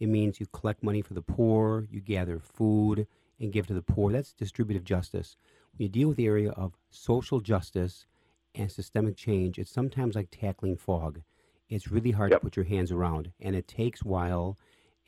it 0.00 0.08
means 0.08 0.40
you 0.40 0.46
collect 0.46 0.82
money 0.82 1.02
for 1.02 1.14
the 1.14 1.22
poor, 1.22 1.86
you 1.90 2.00
gather 2.00 2.38
food 2.38 3.06
and 3.38 3.52
give 3.52 3.66
to 3.68 3.74
the 3.74 3.82
poor. 3.82 4.12
That's 4.12 4.32
distributive 4.32 4.84
justice. 4.84 5.36
When 5.72 5.84
you 5.84 5.88
deal 5.88 6.08
with 6.08 6.16
the 6.16 6.26
area 6.26 6.50
of 6.50 6.72
social 6.90 7.40
justice 7.40 8.06
and 8.54 8.70
systemic 8.70 9.16
change, 9.16 9.58
it's 9.58 9.70
sometimes 9.70 10.14
like 10.14 10.28
tackling 10.30 10.76
fog. 10.76 11.22
It's 11.68 11.88
really 11.88 12.10
hard 12.10 12.30
yep. 12.30 12.40
to 12.40 12.44
put 12.44 12.56
your 12.56 12.66
hands 12.66 12.92
around, 12.92 13.32
and 13.40 13.56
it 13.56 13.66
takes 13.66 14.02
while, 14.02 14.58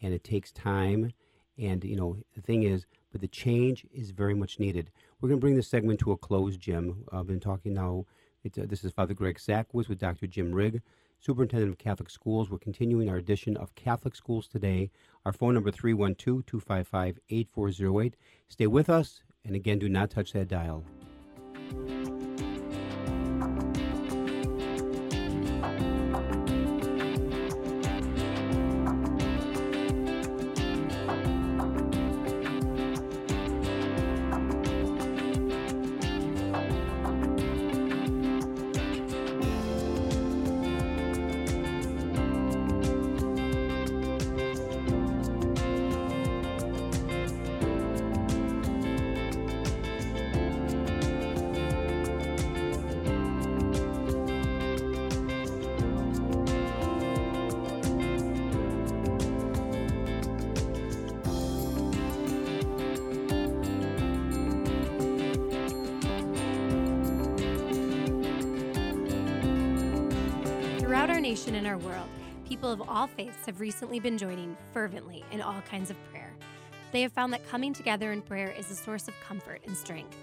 and 0.01 0.15
it 0.15 0.25
takes 0.25 0.51
time. 0.51 1.13
And 1.59 1.85
you 1.85 1.97
know 1.97 2.17
the 2.35 2.41
thing 2.41 2.63
is, 2.63 2.87
but 3.15 3.21
the 3.21 3.29
change 3.29 3.87
is 3.95 4.11
very 4.11 4.35
much 4.35 4.59
needed. 4.59 4.91
We're 5.21 5.29
going 5.29 5.39
to 5.39 5.41
bring 5.41 5.55
this 5.55 5.69
segment 5.69 6.01
to 6.01 6.11
a 6.11 6.17
close, 6.17 6.57
Jim. 6.57 7.05
I've 7.13 7.29
been 7.29 7.39
talking 7.39 7.73
now. 7.73 8.07
Uh, 8.45 8.65
this 8.67 8.83
is 8.83 8.91
Father 8.91 9.15
Greg 9.15 9.39
Sakowicz 9.39 9.89
with 9.89 10.01
Dr. 10.01 10.27
Jim 10.27 10.53
Rigg. 10.53 10.83
Superintendent 11.21 11.71
of 11.71 11.79
Catholic 11.79 12.11
Schools. 12.11 12.51
We're 12.51 12.59
continuing 12.59 13.09
our 13.09 13.15
edition 13.15 13.57
of 13.57 13.73
Catholic 13.77 14.17
Schools 14.17 14.49
Today. 14.49 14.91
Our 15.25 15.33
phone 15.33 15.55
number 15.55 15.71
312-255-8408. 15.71 18.15
Stay 18.49 18.67
with 18.67 18.91
us, 18.91 19.23
and 19.45 19.55
again, 19.55 19.79
do 19.79 19.89
not 19.89 20.11
touch 20.11 20.33
that 20.33 20.49
dial. 20.49 20.83
Nation 71.35 71.57
and 71.57 71.67
our 71.67 71.79
world, 71.79 72.07
people 72.49 72.71
of 72.71 72.81
all 72.89 73.09
faiths 73.09 73.45
have 73.45 73.59
recently 73.59 73.99
been 73.99 74.17
joining 74.17 74.57
fervently 74.73 75.25
in 75.33 75.43
all 75.43 75.61
kinds 75.63 75.91
of 75.91 75.97
prayer. 76.13 76.33
They 76.93 77.03
have 77.03 77.13
found 77.13 77.33
that 77.33 77.49
coming 77.49 77.73
together 77.73 78.13
in 78.13 78.23
prayer 78.23 78.55
is 78.57 78.71
a 78.71 78.77
source 78.77 79.09
of 79.09 79.15
comfort 79.27 79.61
and 79.67 79.77
strength. 79.77 80.17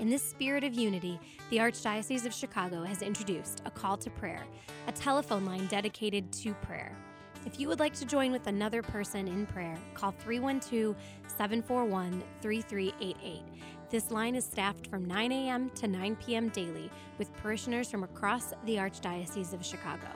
In 0.00 0.10
this 0.10 0.28
spirit 0.28 0.64
of 0.64 0.74
unity, 0.74 1.20
the 1.50 1.58
Archdiocese 1.58 2.26
of 2.26 2.34
Chicago 2.34 2.82
has 2.82 3.00
introduced 3.00 3.62
a 3.64 3.70
call 3.70 3.96
to 3.96 4.10
prayer, 4.10 4.42
a 4.88 4.92
telephone 4.92 5.44
line 5.44 5.68
dedicated 5.68 6.32
to 6.32 6.52
prayer. 6.54 6.96
If 7.44 7.60
you 7.60 7.68
would 7.68 7.78
like 7.78 7.94
to 8.00 8.04
join 8.04 8.32
with 8.32 8.48
another 8.48 8.82
person 8.82 9.28
in 9.28 9.46
prayer, 9.46 9.78
call 9.94 10.10
312 10.10 10.96
741 11.28 12.24
3388. 12.42 13.42
This 13.88 14.10
line 14.10 14.34
is 14.34 14.44
staffed 14.44 14.88
from 14.88 15.04
9 15.04 15.30
a.m. 15.30 15.70
to 15.76 15.86
9 15.86 16.16
p.m. 16.16 16.48
daily 16.48 16.90
with 17.18 17.32
parishioners 17.36 17.88
from 17.88 18.02
across 18.02 18.52
the 18.64 18.78
Archdiocese 18.78 19.52
of 19.52 19.64
Chicago. 19.64 20.08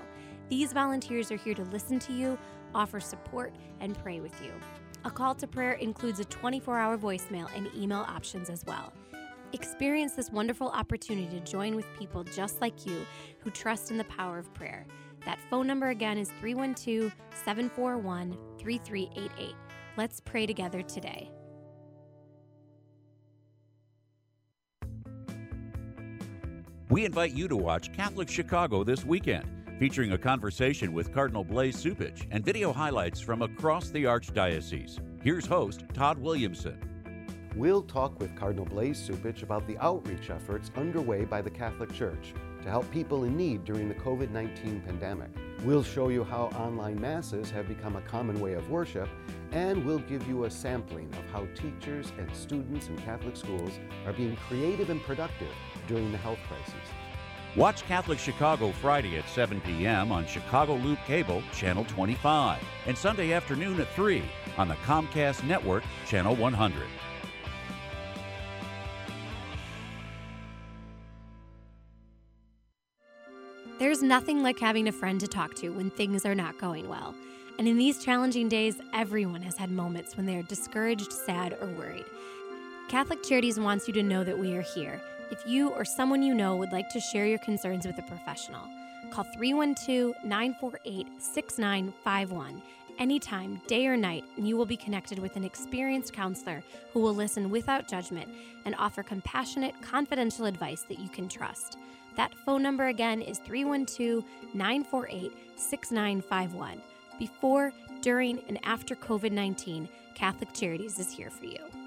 These 0.51 0.73
volunteers 0.73 1.31
are 1.31 1.37
here 1.37 1.55
to 1.55 1.63
listen 1.67 2.01
to 2.01 2.13
you, 2.13 2.37
offer 2.75 2.99
support, 2.99 3.55
and 3.79 3.97
pray 3.97 4.19
with 4.19 4.35
you. 4.43 4.51
A 5.05 5.11
call 5.11 5.33
to 5.37 5.47
prayer 5.47 5.75
includes 5.75 6.19
a 6.19 6.25
24 6.25 6.77
hour 6.77 6.99
voicemail 6.99 7.49
and 7.57 7.71
email 7.75 8.01
options 8.01 8.51
as 8.51 8.67
well. 8.67 8.93
Experience 9.53 10.15
this 10.15 10.31
wonderful 10.31 10.69
opportunity 10.71 11.39
to 11.39 11.45
join 11.45 11.77
with 11.77 11.87
people 11.97 12.25
just 12.25 12.61
like 12.61 12.85
you 12.85 13.07
who 13.39 13.51
trust 13.51 13.93
in 13.93 13.97
the 13.97 14.05
power 14.05 14.39
of 14.39 14.53
prayer. 14.53 14.85
That 15.25 15.39
phone 15.49 15.69
number 15.69 15.91
again 15.91 16.19
is 16.19 16.31
312 16.41 17.15
741 17.45 18.37
3388. 18.59 19.55
Let's 19.97 20.19
pray 20.19 20.47
together 20.47 20.83
today. 20.83 21.31
We 26.89 27.05
invite 27.05 27.35
you 27.35 27.47
to 27.47 27.57
watch 27.57 27.93
Catholic 27.93 28.29
Chicago 28.29 28.83
this 28.83 29.05
weekend, 29.05 29.47
featuring 29.81 30.13
a 30.13 30.19
conversation 30.19 30.93
with 30.93 31.11
Cardinal 31.11 31.43
Blase 31.43 31.83
Cupich 31.83 32.27
and 32.33 32.45
video 32.45 32.71
highlights 32.71 33.19
from 33.19 33.41
across 33.41 33.89
the 33.89 34.05
Archdiocese. 34.05 34.99
Here's 35.23 35.47
host 35.47 35.85
Todd 35.95 36.19
Williamson. 36.19 36.79
We'll 37.57 37.81
talk 37.81 38.21
with 38.21 38.37
Cardinal 38.37 38.67
Blase 38.67 39.09
Cupich 39.09 39.43
about 39.43 39.67
the 39.67 39.79
outreach 39.79 40.29
efforts 40.29 40.71
underway 40.77 41.25
by 41.25 41.41
the 41.41 41.49
Catholic 41.49 41.91
Church 41.95 42.35
to 42.63 42.69
help 42.69 42.91
people 42.91 43.25
in 43.25 43.39
need 43.39 43.65
during 43.65 43.89
the 43.89 43.95
COVID 43.95 44.31
19 44.31 44.83
pandemic. 44.83 45.31
We'll 45.65 45.83
show 45.83 46.11
you 46.11 46.25
how 46.25 46.49
online 46.57 47.01
masses 47.01 47.51
have 47.51 47.67
become 47.67 47.97
a 47.97 48.03
common 48.03 48.39
way 48.39 48.53
of 48.53 48.69
worship, 48.69 49.09
and 49.53 49.83
we'll 49.87 50.01
give 50.01 50.29
you 50.29 50.45
a 50.45 50.51
sampling 50.51 51.11
of 51.15 51.25
how 51.33 51.47
teachers 51.55 52.13
and 52.19 52.31
students 52.37 52.89
in 52.89 52.99
Catholic 52.99 53.35
schools 53.35 53.81
are 54.05 54.13
being 54.13 54.37
creative 54.37 54.91
and 54.91 55.03
productive 55.05 55.55
during 55.89 56.13
the 56.13 56.19
health 56.19 56.39
crisis. 56.49 56.75
Watch 57.57 57.85
Catholic 57.87 58.21
Chicago 58.21 58.71
Friday 58.71 59.19
at 59.19 59.29
7 59.29 59.61
p.m. 59.63 60.13
on 60.13 60.25
Chicago 60.25 60.77
Loop 60.77 61.01
Cable, 61.05 61.43
Channel 61.53 61.85
25, 61.87 62.63
and 62.87 62.97
Sunday 62.97 63.33
afternoon 63.33 63.81
at 63.81 63.93
3 63.95 64.23
on 64.57 64.69
the 64.69 64.75
Comcast 64.87 65.43
Network, 65.43 65.83
Channel 66.07 66.37
100. 66.37 66.83
There's 73.81 74.03
nothing 74.03 74.45
like 74.45 74.61
having 74.61 74.87
a 74.87 74.93
friend 74.93 75.19
to 75.19 75.27
talk 75.27 75.55
to 75.57 75.71
when 75.71 75.91
things 75.91 76.25
are 76.25 76.37
not 76.37 76.57
going 76.57 76.89
well. 76.89 77.17
And 77.59 77.67
in 77.67 77.77
these 77.77 78.05
challenging 78.05 78.49
days, 78.49 78.77
everyone 78.95 79.43
has 79.43 79.57
had 79.57 79.73
moments 79.73 80.17
when 80.17 80.25
they 80.25 80.37
are 80.37 80.43
discouraged, 80.43 81.13
sad, 81.13 81.57
or 81.61 81.67
worried. 81.67 82.05
Catholic 82.89 83.25
Charities 83.25 83.59
wants 83.59 83.89
you 83.89 83.95
to 83.95 84.05
know 84.05 84.23
that 84.23 84.39
we 84.39 84.55
are 84.55 84.63
here. 84.63 85.01
If 85.31 85.47
you 85.47 85.69
or 85.71 85.85
someone 85.85 86.23
you 86.23 86.35
know 86.35 86.57
would 86.57 86.73
like 86.73 86.89
to 86.91 87.01
share 87.01 87.27
your 87.27 87.39
concerns 87.39 87.87
with 87.87 87.99
a 87.99 88.03
professional, 88.03 88.63
call 89.11 89.25
312 89.25 90.15
948 90.25 91.07
6951 91.19 92.63
anytime, 92.99 93.61
day 93.67 93.87
or 93.87 93.97
night, 93.97 94.25
and 94.37 94.47
you 94.47 94.57
will 94.57 94.67
be 94.67 94.77
connected 94.77 95.19
with 95.19 95.37
an 95.37 95.45
experienced 95.45 96.13
counselor 96.13 96.63
who 96.93 97.01
will 97.01 97.15
listen 97.15 97.49
without 97.49 97.89
judgment 97.89 98.29
and 98.65 98.75
offer 98.77 99.03
compassionate, 99.03 99.81
confidential 99.81 100.47
advice 100.47 100.83
that 100.83 100.99
you 100.99 101.09
can 101.09 101.29
trust. 101.29 101.79
That 102.17 102.35
phone 102.45 102.63
number 102.63 102.89
again 102.89 103.23
is 103.23 103.39
312 103.39 104.25
948 104.53 105.33
6951. 105.57 106.83
Before, 107.19 107.73
during, 108.01 108.43
and 108.49 108.59
after 108.65 108.97
COVID 108.97 109.33
19, 109.33 109.89
Catholic 110.15 110.53
Charities 110.53 110.99
is 110.99 111.13
here 111.13 111.31
for 111.31 111.47
you. 111.47 111.80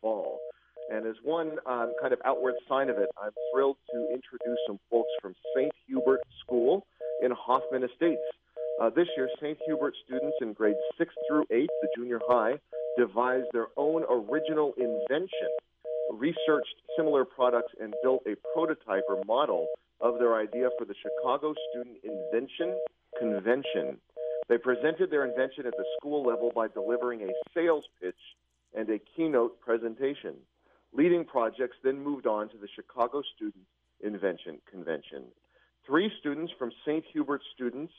And 0.92 1.06
as 1.08 1.16
one 1.24 1.58
um, 1.66 1.94
kind 2.00 2.14
of 2.14 2.20
outward 2.26 2.56
sign 2.70 2.90
of 2.90 2.98
it, 2.98 3.10
I'm 3.22 3.32
thrilled 3.52 3.78
to 3.92 4.08
introduce 4.14 4.60
some 4.68 4.80
folks 4.90 5.10
from 5.22 5.34
St. 5.56 5.72
Hubert 5.88 6.22
School 6.42 6.86
in 7.22 7.32
Hoffman 7.32 7.84
Estates. 7.84 8.22
Uh, 8.80 8.90
this 8.90 9.08
year, 9.16 9.30
St. 9.42 9.58
Hubert 9.66 9.96
students 10.06 10.38
in 10.42 10.54
grades 10.54 10.78
6 10.98 11.14
through 11.28 11.46
8, 11.50 11.70
the 11.82 11.88
junior 11.96 12.20
high, 12.28 12.60
devised 12.98 13.48
their 13.54 13.68
own 13.78 14.04
original 14.10 14.74
invention, 14.78 15.50
researched 16.12 16.76
similar 16.98 17.26
products, 17.26 17.74
and 17.82 17.94
built 18.04 18.22
a 18.28 18.36
prototype 18.54 19.04
or 19.10 19.24
model 19.26 19.68
of 20.02 20.20
their 20.20 20.36
idea 20.36 20.70
for 20.78 20.86
the 20.86 20.96
Chicago 21.02 21.54
Student 21.72 21.98
Invention 22.04 22.78
Convention. 23.18 23.98
They 24.50 24.58
presented 24.58 25.10
their 25.10 25.26
invention 25.26 25.66
at 25.66 25.74
the 25.76 25.86
school 25.98 26.24
level 26.24 26.52
by 26.54 26.68
delivering 26.68 27.22
a 27.22 27.34
sales 27.54 27.86
pitch 28.02 28.16
and 28.76 28.90
a 28.90 29.00
keynote 29.16 29.60
presentation. 29.62 30.36
Leading 30.96 31.26
projects 31.26 31.76
then 31.84 32.02
moved 32.02 32.26
on 32.26 32.48
to 32.50 32.58
the 32.58 32.70
Chicago 32.74 33.22
Student 33.36 33.66
Invention 34.02 34.60
Convention. 34.72 35.24
Three 35.86 36.10
students 36.20 36.54
from 36.58 36.72
St. 36.86 37.04
Hubert 37.12 37.42
students, 37.54 37.92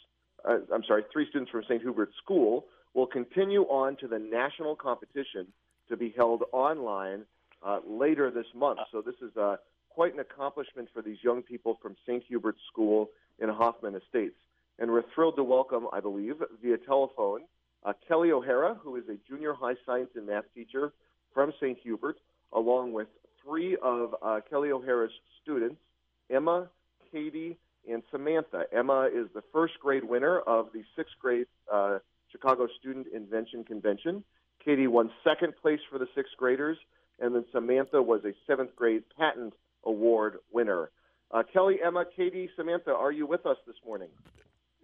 uh, 0.48 0.58
I'm 0.72 0.82
sorry, 0.84 1.04
three 1.12 1.28
students 1.28 1.50
from 1.50 1.62
St. 1.64 1.82
Hubert 1.82 2.10
School 2.22 2.64
will 2.94 3.06
continue 3.06 3.64
on 3.64 3.96
to 3.96 4.08
the 4.08 4.18
national 4.18 4.76
competition 4.76 5.46
to 5.90 5.96
be 5.96 6.14
held 6.16 6.44
online 6.52 7.26
uh, 7.62 7.80
later 7.86 8.30
this 8.30 8.46
month. 8.54 8.78
So 8.90 9.02
this 9.02 9.14
is 9.20 9.36
uh, 9.36 9.56
quite 9.90 10.14
an 10.14 10.20
accomplishment 10.20 10.88
for 10.94 11.02
these 11.02 11.18
young 11.22 11.42
people 11.42 11.78
from 11.82 11.96
St. 12.06 12.22
Hubert 12.26 12.56
School 12.72 13.10
in 13.38 13.50
Hoffman 13.50 13.94
Estates. 13.94 14.38
And 14.78 14.90
we're 14.90 15.04
thrilled 15.14 15.36
to 15.36 15.44
welcome, 15.44 15.86
I 15.92 16.00
believe, 16.00 16.36
via 16.62 16.78
telephone, 16.78 17.42
uh, 17.84 17.92
Kelly 18.08 18.32
O'Hara, 18.32 18.74
who 18.82 18.96
is 18.96 19.04
a 19.10 19.18
junior 19.28 19.52
high 19.52 19.74
science 19.84 20.10
and 20.14 20.26
math 20.26 20.44
teacher 20.54 20.92
from 21.34 21.52
St. 21.60 21.78
Hubert, 21.82 22.16
along 22.52 22.92
with 22.92 23.08
three 23.44 23.76
of 23.82 24.14
uh, 24.22 24.40
Kelly 24.48 24.70
O'Hara's 24.70 25.12
students, 25.42 25.76
Emma, 26.30 26.68
Katie, 27.12 27.58
and 27.88 28.02
Samantha. 28.10 28.64
Emma 28.72 29.08
is 29.12 29.28
the 29.34 29.42
first 29.52 29.74
grade 29.80 30.04
winner 30.04 30.40
of 30.40 30.66
the 30.72 30.82
sixth 30.96 31.14
grade 31.20 31.46
uh, 31.72 31.98
Chicago 32.30 32.66
Student 32.80 33.06
Invention 33.14 33.64
Convention. 33.64 34.24
Katie 34.64 34.88
won 34.88 35.10
second 35.22 35.54
place 35.62 35.78
for 35.90 35.98
the 35.98 36.08
sixth 36.14 36.32
graders, 36.36 36.76
and 37.20 37.34
then 37.34 37.44
Samantha 37.52 38.02
was 38.02 38.22
a 38.24 38.32
seventh 38.46 38.74
grade 38.74 39.04
patent 39.16 39.54
award 39.84 40.38
winner. 40.52 40.90
Uh, 41.30 41.42
Kelly, 41.52 41.76
Emma, 41.84 42.04
Katie, 42.16 42.50
Samantha, 42.56 42.90
are 42.90 43.12
you 43.12 43.26
with 43.26 43.46
us 43.46 43.56
this 43.66 43.76
morning? 43.84 44.08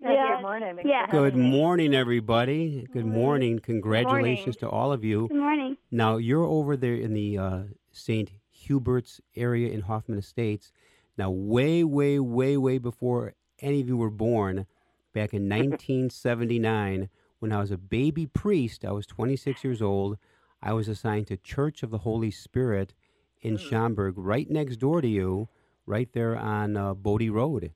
Yeah. 0.02 0.36
Good 0.36 0.42
morning. 0.42 0.78
Yeah. 0.84 1.06
Good 1.10 1.36
morning, 1.36 1.94
everybody. 1.94 2.86
Good 2.92 3.06
morning. 3.06 3.58
Congratulations 3.60 4.56
to 4.56 4.68
all 4.68 4.92
of 4.92 5.04
you. 5.04 5.28
Good 5.28 5.36
morning. 5.36 5.76
Now, 5.90 6.16
you're 6.16 6.44
over 6.44 6.76
there 6.76 6.94
in 6.94 7.14
the 7.14 7.38
uh, 7.38 7.62
St. 7.92 8.30
Hubert's 8.50 9.20
area 9.36 9.70
in 9.72 9.82
Hoffman 9.82 10.18
Estates. 10.18 10.72
Now, 11.16 11.30
way, 11.30 11.84
way, 11.84 12.18
way, 12.18 12.56
way 12.56 12.78
before 12.78 13.34
any 13.60 13.80
of 13.80 13.88
you 13.88 13.96
were 13.96 14.10
born, 14.10 14.66
back 15.12 15.32
in 15.34 15.42
1979, 15.48 17.08
when 17.38 17.52
I 17.52 17.60
was 17.60 17.70
a 17.70 17.78
baby 17.78 18.26
priest, 18.26 18.84
I 18.84 18.92
was 18.92 19.06
26 19.06 19.62
years 19.64 19.82
old. 19.82 20.18
I 20.62 20.72
was 20.72 20.88
assigned 20.88 21.26
to 21.28 21.36
Church 21.36 21.82
of 21.82 21.90
the 21.90 21.98
Holy 21.98 22.30
Spirit 22.30 22.94
in 23.40 23.56
Schaumburg, 23.56 24.14
right 24.16 24.48
next 24.48 24.76
door 24.76 25.00
to 25.00 25.08
you, 25.08 25.48
right 25.86 26.08
there 26.12 26.36
on 26.36 26.76
uh, 26.76 26.94
Bode 26.94 27.28
Road. 27.30 27.72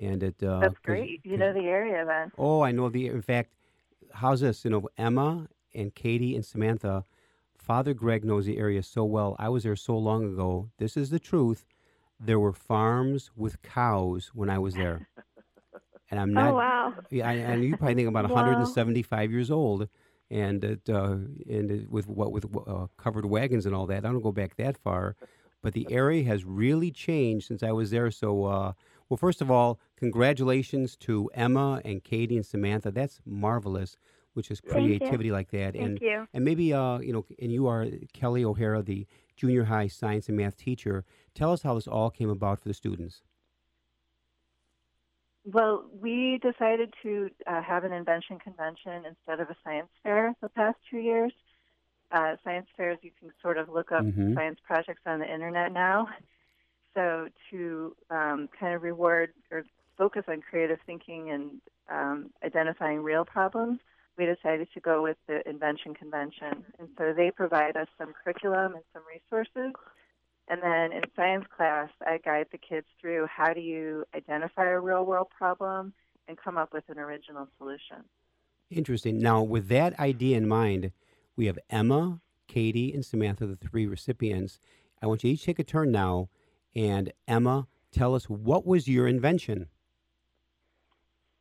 And 0.00 0.22
it 0.22 0.42
uh, 0.42 0.60
That's 0.60 0.78
great. 0.78 1.20
You 1.24 1.36
know 1.36 1.52
the 1.52 1.60
area 1.66 2.04
then. 2.06 2.32
Oh, 2.38 2.60
I 2.62 2.72
know 2.72 2.88
the. 2.88 3.06
In 3.08 3.22
fact, 3.22 3.50
how's 4.12 4.40
this? 4.40 4.64
You 4.64 4.70
know, 4.70 4.88
Emma 4.98 5.48
and 5.74 5.94
Katie 5.94 6.34
and 6.34 6.44
Samantha. 6.44 7.04
Father 7.58 7.94
Greg 7.94 8.24
knows 8.24 8.46
the 8.46 8.58
area 8.58 8.82
so 8.82 9.04
well. 9.04 9.34
I 9.38 9.48
was 9.48 9.64
there 9.64 9.74
so 9.76 9.96
long 9.98 10.24
ago. 10.24 10.70
This 10.78 10.96
is 10.96 11.10
the 11.10 11.18
truth. 11.18 11.64
There 12.20 12.38
were 12.38 12.52
farms 12.52 13.30
with 13.36 13.60
cows 13.62 14.30
when 14.34 14.48
I 14.48 14.58
was 14.58 14.74
there, 14.74 15.08
and 16.10 16.20
I'm 16.20 16.32
not. 16.32 16.52
oh 16.52 16.56
wow. 16.56 16.94
Yeah, 17.10 17.28
I, 17.28 17.32
and 17.34 17.64
you 17.64 17.76
probably 17.76 17.94
think 17.94 18.08
I'm 18.08 18.16
about 18.16 18.30
Wow. 18.30 18.42
175 18.42 19.30
years 19.32 19.50
old, 19.50 19.88
and 20.30 20.64
it, 20.64 20.88
uh, 20.88 21.16
and 21.48 21.70
it, 21.70 21.90
with 21.90 22.06
what 22.08 22.32
with 22.32 22.46
uh, 22.66 22.86
covered 22.96 23.26
wagons 23.26 23.66
and 23.66 23.74
all 23.74 23.86
that. 23.86 24.04
I 24.04 24.08
don't 24.12 24.22
go 24.22 24.32
back 24.32 24.56
that 24.56 24.78
far, 24.78 25.16
but 25.62 25.74
the 25.74 25.86
area 25.90 26.22
has 26.24 26.44
really 26.44 26.90
changed 26.90 27.46
since 27.48 27.62
I 27.62 27.72
was 27.72 27.90
there. 27.90 28.10
So, 28.10 28.44
uh, 28.44 28.72
well, 29.08 29.16
first 29.16 29.40
of 29.40 29.50
all, 29.50 29.78
congratulations 29.96 30.96
to 30.96 31.30
Emma 31.34 31.80
and 31.84 32.02
Katie 32.02 32.36
and 32.36 32.44
Samantha. 32.46 32.90
That's 32.90 33.20
marvelous, 33.24 33.96
which 34.34 34.50
is 34.50 34.60
creativity 34.60 35.30
like 35.30 35.50
that. 35.50 35.74
Thank 35.74 35.84
and 35.84 36.00
you. 36.00 36.26
and 36.34 36.44
maybe 36.44 36.72
uh, 36.72 36.98
you 36.98 37.12
know, 37.12 37.24
and 37.40 37.52
you 37.52 37.66
are 37.68 37.86
Kelly 38.12 38.44
O'Hara, 38.44 38.82
the 38.82 39.06
junior 39.36 39.64
high 39.64 39.86
science 39.86 40.28
and 40.28 40.36
math 40.36 40.56
teacher. 40.56 41.04
Tell 41.34 41.52
us 41.52 41.62
how 41.62 41.74
this 41.74 41.86
all 41.86 42.10
came 42.10 42.30
about 42.30 42.58
for 42.60 42.68
the 42.68 42.74
students. 42.74 43.22
Well, 45.44 45.84
we 46.00 46.40
decided 46.42 46.92
to 47.04 47.30
uh, 47.46 47.62
have 47.62 47.84
an 47.84 47.92
invention 47.92 48.38
convention 48.40 49.04
instead 49.06 49.38
of 49.38 49.48
a 49.48 49.56
science 49.62 49.88
fair 50.02 50.34
the 50.42 50.48
past 50.48 50.76
two 50.90 50.98
years. 50.98 51.32
Uh, 52.10 52.34
science 52.42 52.66
fairs, 52.76 52.98
you 53.02 53.10
can 53.18 53.30
sort 53.42 53.56
of 53.58 53.68
look 53.68 53.92
up 53.92 54.04
Mhm. 54.04 54.34
science 54.34 54.58
projects 54.64 55.02
on 55.06 55.20
the 55.20 55.32
internet 55.32 55.72
now. 55.72 56.08
So 56.96 57.28
to 57.50 57.94
um, 58.10 58.48
kind 58.58 58.74
of 58.74 58.82
reward 58.82 59.32
or 59.52 59.64
focus 59.98 60.24
on 60.28 60.40
creative 60.40 60.78
thinking 60.86 61.30
and 61.30 61.50
um, 61.90 62.30
identifying 62.42 63.02
real 63.02 63.24
problems, 63.24 63.80
we 64.16 64.24
decided 64.24 64.68
to 64.72 64.80
go 64.80 65.02
with 65.02 65.18
the 65.28 65.46
invention 65.48 65.94
convention. 65.94 66.64
And 66.78 66.88
so 66.96 67.12
they 67.14 67.30
provide 67.30 67.76
us 67.76 67.86
some 67.98 68.14
curriculum 68.24 68.74
and 68.74 68.82
some 68.94 69.02
resources. 69.06 69.74
And 70.48 70.62
then 70.62 70.92
in 70.92 71.02
science 71.14 71.44
class, 71.54 71.90
I 72.00 72.18
guide 72.24 72.46
the 72.50 72.58
kids 72.58 72.86
through 73.00 73.26
how 73.26 73.52
do 73.52 73.60
you 73.60 74.04
identify 74.14 74.64
a 74.64 74.80
real 74.80 75.04
world 75.04 75.28
problem 75.36 75.92
and 76.28 76.38
come 76.38 76.56
up 76.56 76.72
with 76.72 76.84
an 76.88 76.98
original 76.98 77.46
solution. 77.58 78.04
Interesting. 78.70 79.18
Now, 79.18 79.42
with 79.42 79.68
that 79.68 79.98
idea 80.00 80.38
in 80.38 80.48
mind, 80.48 80.92
we 81.36 81.46
have 81.46 81.58
Emma, 81.68 82.20
Katie, 82.48 82.94
and 82.94 83.04
Samantha, 83.04 83.46
the 83.46 83.56
three 83.56 83.86
recipients. 83.86 84.58
I 85.02 85.06
want 85.06 85.22
you 85.22 85.30
to 85.30 85.34
each 85.34 85.44
take 85.44 85.58
a 85.58 85.64
turn 85.64 85.92
now. 85.92 86.30
And 86.76 87.12
Emma, 87.26 87.66
tell 87.90 88.14
us 88.14 88.28
what 88.30 88.66
was 88.66 88.86
your 88.86 89.08
invention? 89.08 89.68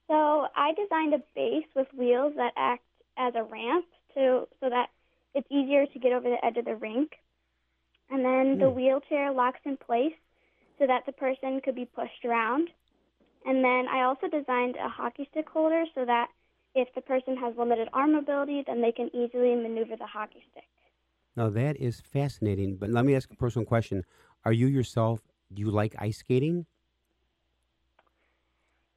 So 0.07 0.47
I 0.55 0.73
designed 0.73 1.13
a 1.13 1.23
base 1.35 1.65
with 1.75 1.87
wheels 1.93 2.33
that 2.37 2.53
act 2.55 2.83
as 3.17 3.33
a 3.35 3.43
ramp 3.43 3.85
to 4.15 4.47
so 4.59 4.69
that 4.69 4.89
it's 5.33 5.47
easier 5.51 5.85
to 5.87 5.99
get 5.99 6.13
over 6.13 6.29
the 6.29 6.43
edge 6.45 6.57
of 6.57 6.65
the 6.65 6.75
rink. 6.75 7.11
And 8.09 8.23
then 8.23 8.57
the 8.59 8.69
Hmm. 8.69 8.75
wheelchair 8.75 9.31
locks 9.31 9.59
in 9.65 9.77
place 9.77 10.13
so 10.79 10.87
that 10.87 11.05
the 11.05 11.11
person 11.11 11.61
could 11.61 11.75
be 11.75 11.85
pushed 11.85 12.23
around. 12.25 12.69
And 13.45 13.63
then 13.63 13.87
I 13.87 14.03
also 14.03 14.27
designed 14.27 14.75
a 14.77 14.89
hockey 14.89 15.27
stick 15.31 15.49
holder 15.49 15.85
so 15.95 16.05
that 16.05 16.29
if 16.75 16.93
the 16.95 17.01
person 17.01 17.37
has 17.37 17.55
limited 17.57 17.89
arm 17.93 18.13
mobility, 18.13 18.63
then 18.65 18.81
they 18.81 18.91
can 18.91 19.09
easily 19.15 19.55
maneuver 19.55 19.95
the 19.97 20.07
hockey 20.07 20.43
stick. 20.51 20.63
Now, 21.35 21.49
that 21.49 21.77
is 21.77 21.99
fascinating. 22.01 22.77
But 22.77 22.89
let 22.89 23.05
me 23.05 23.15
ask 23.15 23.29
a 23.31 23.35
personal 23.35 23.65
question. 23.65 24.03
Are 24.45 24.53
you 24.53 24.67
yourself, 24.67 25.21
do 25.51 25.61
you 25.61 25.71
like 25.71 25.95
ice 25.97 26.19
skating? 26.19 26.65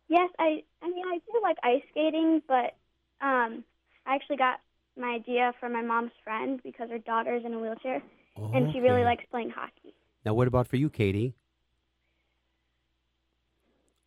Yes, 0.08 0.30
I 0.38 0.62
I 0.82 0.88
mean 0.88 1.04
I 1.06 1.18
do 1.18 1.40
like 1.42 1.56
ice 1.62 1.82
skating, 1.90 2.42
but 2.46 2.76
um, 3.20 3.64
I 4.06 4.14
actually 4.14 4.36
got 4.36 4.60
my 4.96 5.08
idea 5.14 5.52
from 5.58 5.72
my 5.72 5.82
mom's 5.82 6.12
friend 6.24 6.60
because 6.62 6.90
her 6.90 6.98
daughter's 6.98 7.44
in 7.44 7.54
a 7.54 7.58
wheelchair 7.58 8.02
and 8.36 8.72
she 8.72 8.80
really 8.80 9.00
Okay. 9.00 9.04
likes 9.04 9.24
playing 9.30 9.50
hockey. 9.50 9.94
Now, 10.24 10.34
what 10.34 10.48
about 10.48 10.66
for 10.66 10.76
you, 10.76 10.90
Katie? 10.90 11.34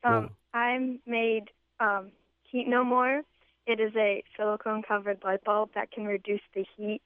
Um, 0.03 0.11
Well- 0.13 0.29
I 0.53 0.99
made 1.05 1.49
um, 1.79 2.11
Heat 2.43 2.67
No 2.67 2.83
More. 2.83 3.21
It 3.67 3.79
is 3.79 3.95
a 3.95 4.23
silicone 4.35 4.81
covered 4.83 5.23
light 5.23 5.43
bulb 5.43 5.69
that 5.75 5.91
can 5.91 6.05
reduce 6.05 6.41
the 6.53 6.65
heat 6.75 7.01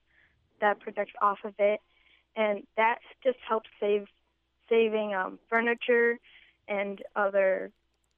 that 0.62 0.80
projects 0.80 1.14
off 1.22 1.40
of 1.44 1.54
it, 1.60 1.80
and 2.36 2.66
that 2.78 3.00
just 3.24 3.38
helps 3.48 3.70
save 3.80 4.08
saving 4.70 5.14
um, 5.14 5.40
furniture 5.50 6.20
and 6.68 7.02
other 7.16 7.72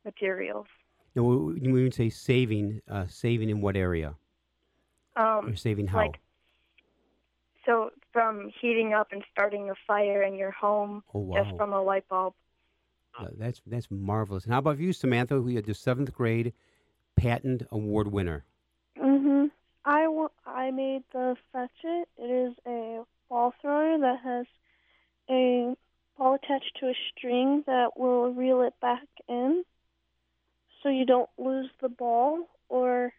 materials. 0.05 0.67
Now, 1.15 1.23
when 1.23 1.63
you 1.63 1.91
say 1.91 2.09
saving, 2.09 2.81
uh, 2.89 3.07
saving 3.07 3.49
in 3.49 3.61
what 3.61 3.75
area? 3.75 4.15
Um, 5.15 5.47
Or 5.47 5.55
saving 5.55 5.87
how? 5.87 5.97
like 5.97 6.19
so, 7.67 7.89
from 8.13 8.49
heating 8.61 8.93
up 8.93 9.09
and 9.11 9.23
starting 9.31 9.69
a 9.69 9.73
fire 9.85 10.23
in 10.23 10.35
your 10.35 10.51
home 10.51 11.03
oh, 11.13 11.19
wow. 11.19 11.43
just 11.43 11.57
from 11.57 11.73
a 11.73 11.83
light 11.83 12.07
bulb. 12.07 12.33
Uh, 13.19 13.27
that's 13.37 13.61
that's 13.67 13.87
marvelous. 13.91 14.45
And 14.45 14.53
how 14.53 14.59
about 14.59 14.79
you, 14.79 14.93
Samantha? 14.93 15.35
Who 15.35 15.57
are 15.57 15.61
the 15.61 15.73
seventh 15.73 16.13
grade 16.13 16.53
patent 17.17 17.63
award 17.71 18.07
winner? 18.11 18.45
Mhm. 18.97 19.51
I 19.83 20.03
w- 20.03 20.29
I 20.45 20.71
made 20.71 21.03
the 21.11 21.35
fetch 21.51 21.71
it. 21.83 22.07
It 22.17 22.29
is 22.29 22.55
a 22.65 23.03
ball 23.27 23.53
thrower 23.61 23.97
that 23.97 24.19
has 24.21 24.45
a 25.29 25.75
ball 26.17 26.35
attached 26.35 26.77
to 26.79 26.87
a 26.87 26.93
string 27.11 27.63
that 27.67 27.97
will 27.97 28.33
reel 28.33 28.61
it 28.61 28.73
back 28.81 29.05
in, 29.27 29.63
so 30.81 30.89
you 30.89 31.05
don't 31.05 31.29
lose 31.37 31.69
the 31.81 31.89
ball, 31.89 32.47
or 32.69 33.11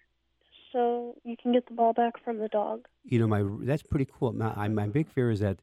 so 0.73 1.17
you 1.25 1.37
can 1.41 1.53
get 1.53 1.67
the 1.69 1.75
ball 1.75 1.93
back 1.93 2.23
from 2.25 2.39
the 2.39 2.49
dog. 2.49 2.87
You 3.05 3.19
know, 3.21 3.27
my 3.27 3.43
that's 3.65 3.83
pretty 3.83 4.07
cool. 4.13 4.33
My, 4.33 4.53
I- 4.55 4.69
my 4.69 4.87
big 4.87 5.09
fear 5.09 5.31
is 5.31 5.41
that 5.41 5.59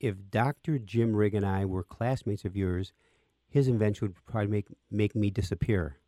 if 0.00 0.16
Dr. 0.30 0.78
Jim 0.78 1.14
Rigg 1.14 1.34
and 1.34 1.46
I 1.46 1.64
were 1.64 1.82
classmates 1.82 2.44
of 2.44 2.56
yours, 2.56 2.92
his 3.48 3.68
invention 3.68 4.08
would 4.08 4.16
probably 4.26 4.48
make 4.50 4.66
make 4.90 5.14
me 5.14 5.30
disappear. 5.30 5.98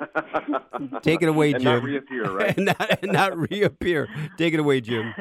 Take 1.02 1.22
it 1.22 1.28
away, 1.28 1.52
and 1.52 1.62
Jim. 1.62 1.74
not 1.74 1.82
reappear, 1.82 2.30
right? 2.30 2.54
and, 2.56 2.66
not, 2.66 2.98
and 3.02 3.12
not 3.12 3.36
reappear. 3.50 4.08
Take 4.36 4.54
it 4.54 4.60
away, 4.60 4.80
Jim. 4.80 5.14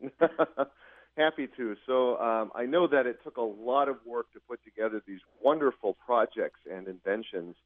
Happy 1.16 1.48
to. 1.56 1.76
So 1.86 2.18
um, 2.18 2.52
I 2.54 2.66
know 2.66 2.86
that 2.88 3.06
it 3.06 3.20
took 3.24 3.38
a 3.38 3.42
lot 3.42 3.88
of 3.88 3.96
work 4.04 4.30
to 4.34 4.40
put 4.40 4.62
together 4.64 5.02
these 5.06 5.20
wonderful 5.42 5.96
projects 6.04 6.60
and 6.70 6.86
inventions. 6.86 7.56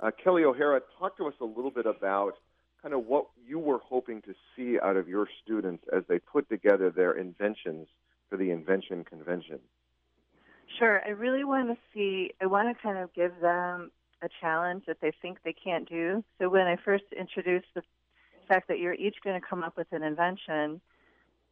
Uh, 0.00 0.10
Kelly 0.22 0.44
O'Hara, 0.44 0.80
talk 0.98 1.16
to 1.18 1.26
us 1.26 1.34
a 1.40 1.44
little 1.44 1.70
bit 1.70 1.84
about 1.84 2.32
kind 2.80 2.94
of 2.94 3.06
what 3.06 3.26
you 3.46 3.58
were 3.58 3.78
hoping 3.78 4.22
to 4.22 4.34
see 4.56 4.78
out 4.82 4.96
of 4.96 5.06
your 5.06 5.28
students 5.42 5.84
as 5.94 6.02
they 6.08 6.18
put 6.18 6.48
together 6.48 6.90
their 6.90 7.12
inventions 7.12 7.88
for 8.28 8.38
the 8.38 8.50
Invention 8.50 9.04
Convention. 9.04 9.58
Sure. 10.78 11.02
I 11.06 11.10
really 11.10 11.44
want 11.44 11.68
to 11.68 11.76
see, 11.92 12.32
I 12.40 12.46
want 12.46 12.74
to 12.74 12.82
kind 12.82 12.98
of 12.98 13.12
give 13.14 13.32
them 13.40 13.90
a 14.22 14.28
challenge 14.40 14.84
that 14.86 14.96
they 15.02 15.12
think 15.20 15.38
they 15.44 15.52
can't 15.52 15.88
do. 15.88 16.24
So 16.38 16.48
when 16.48 16.66
I 16.66 16.76
first 16.82 17.04
introduced 17.18 17.66
the 17.74 17.82
fact 18.48 18.68
that 18.68 18.78
you're 18.78 18.94
each 18.94 19.16
going 19.22 19.38
to 19.38 19.46
come 19.46 19.62
up 19.62 19.76
with 19.76 19.88
an 19.92 20.02
invention, 20.02 20.80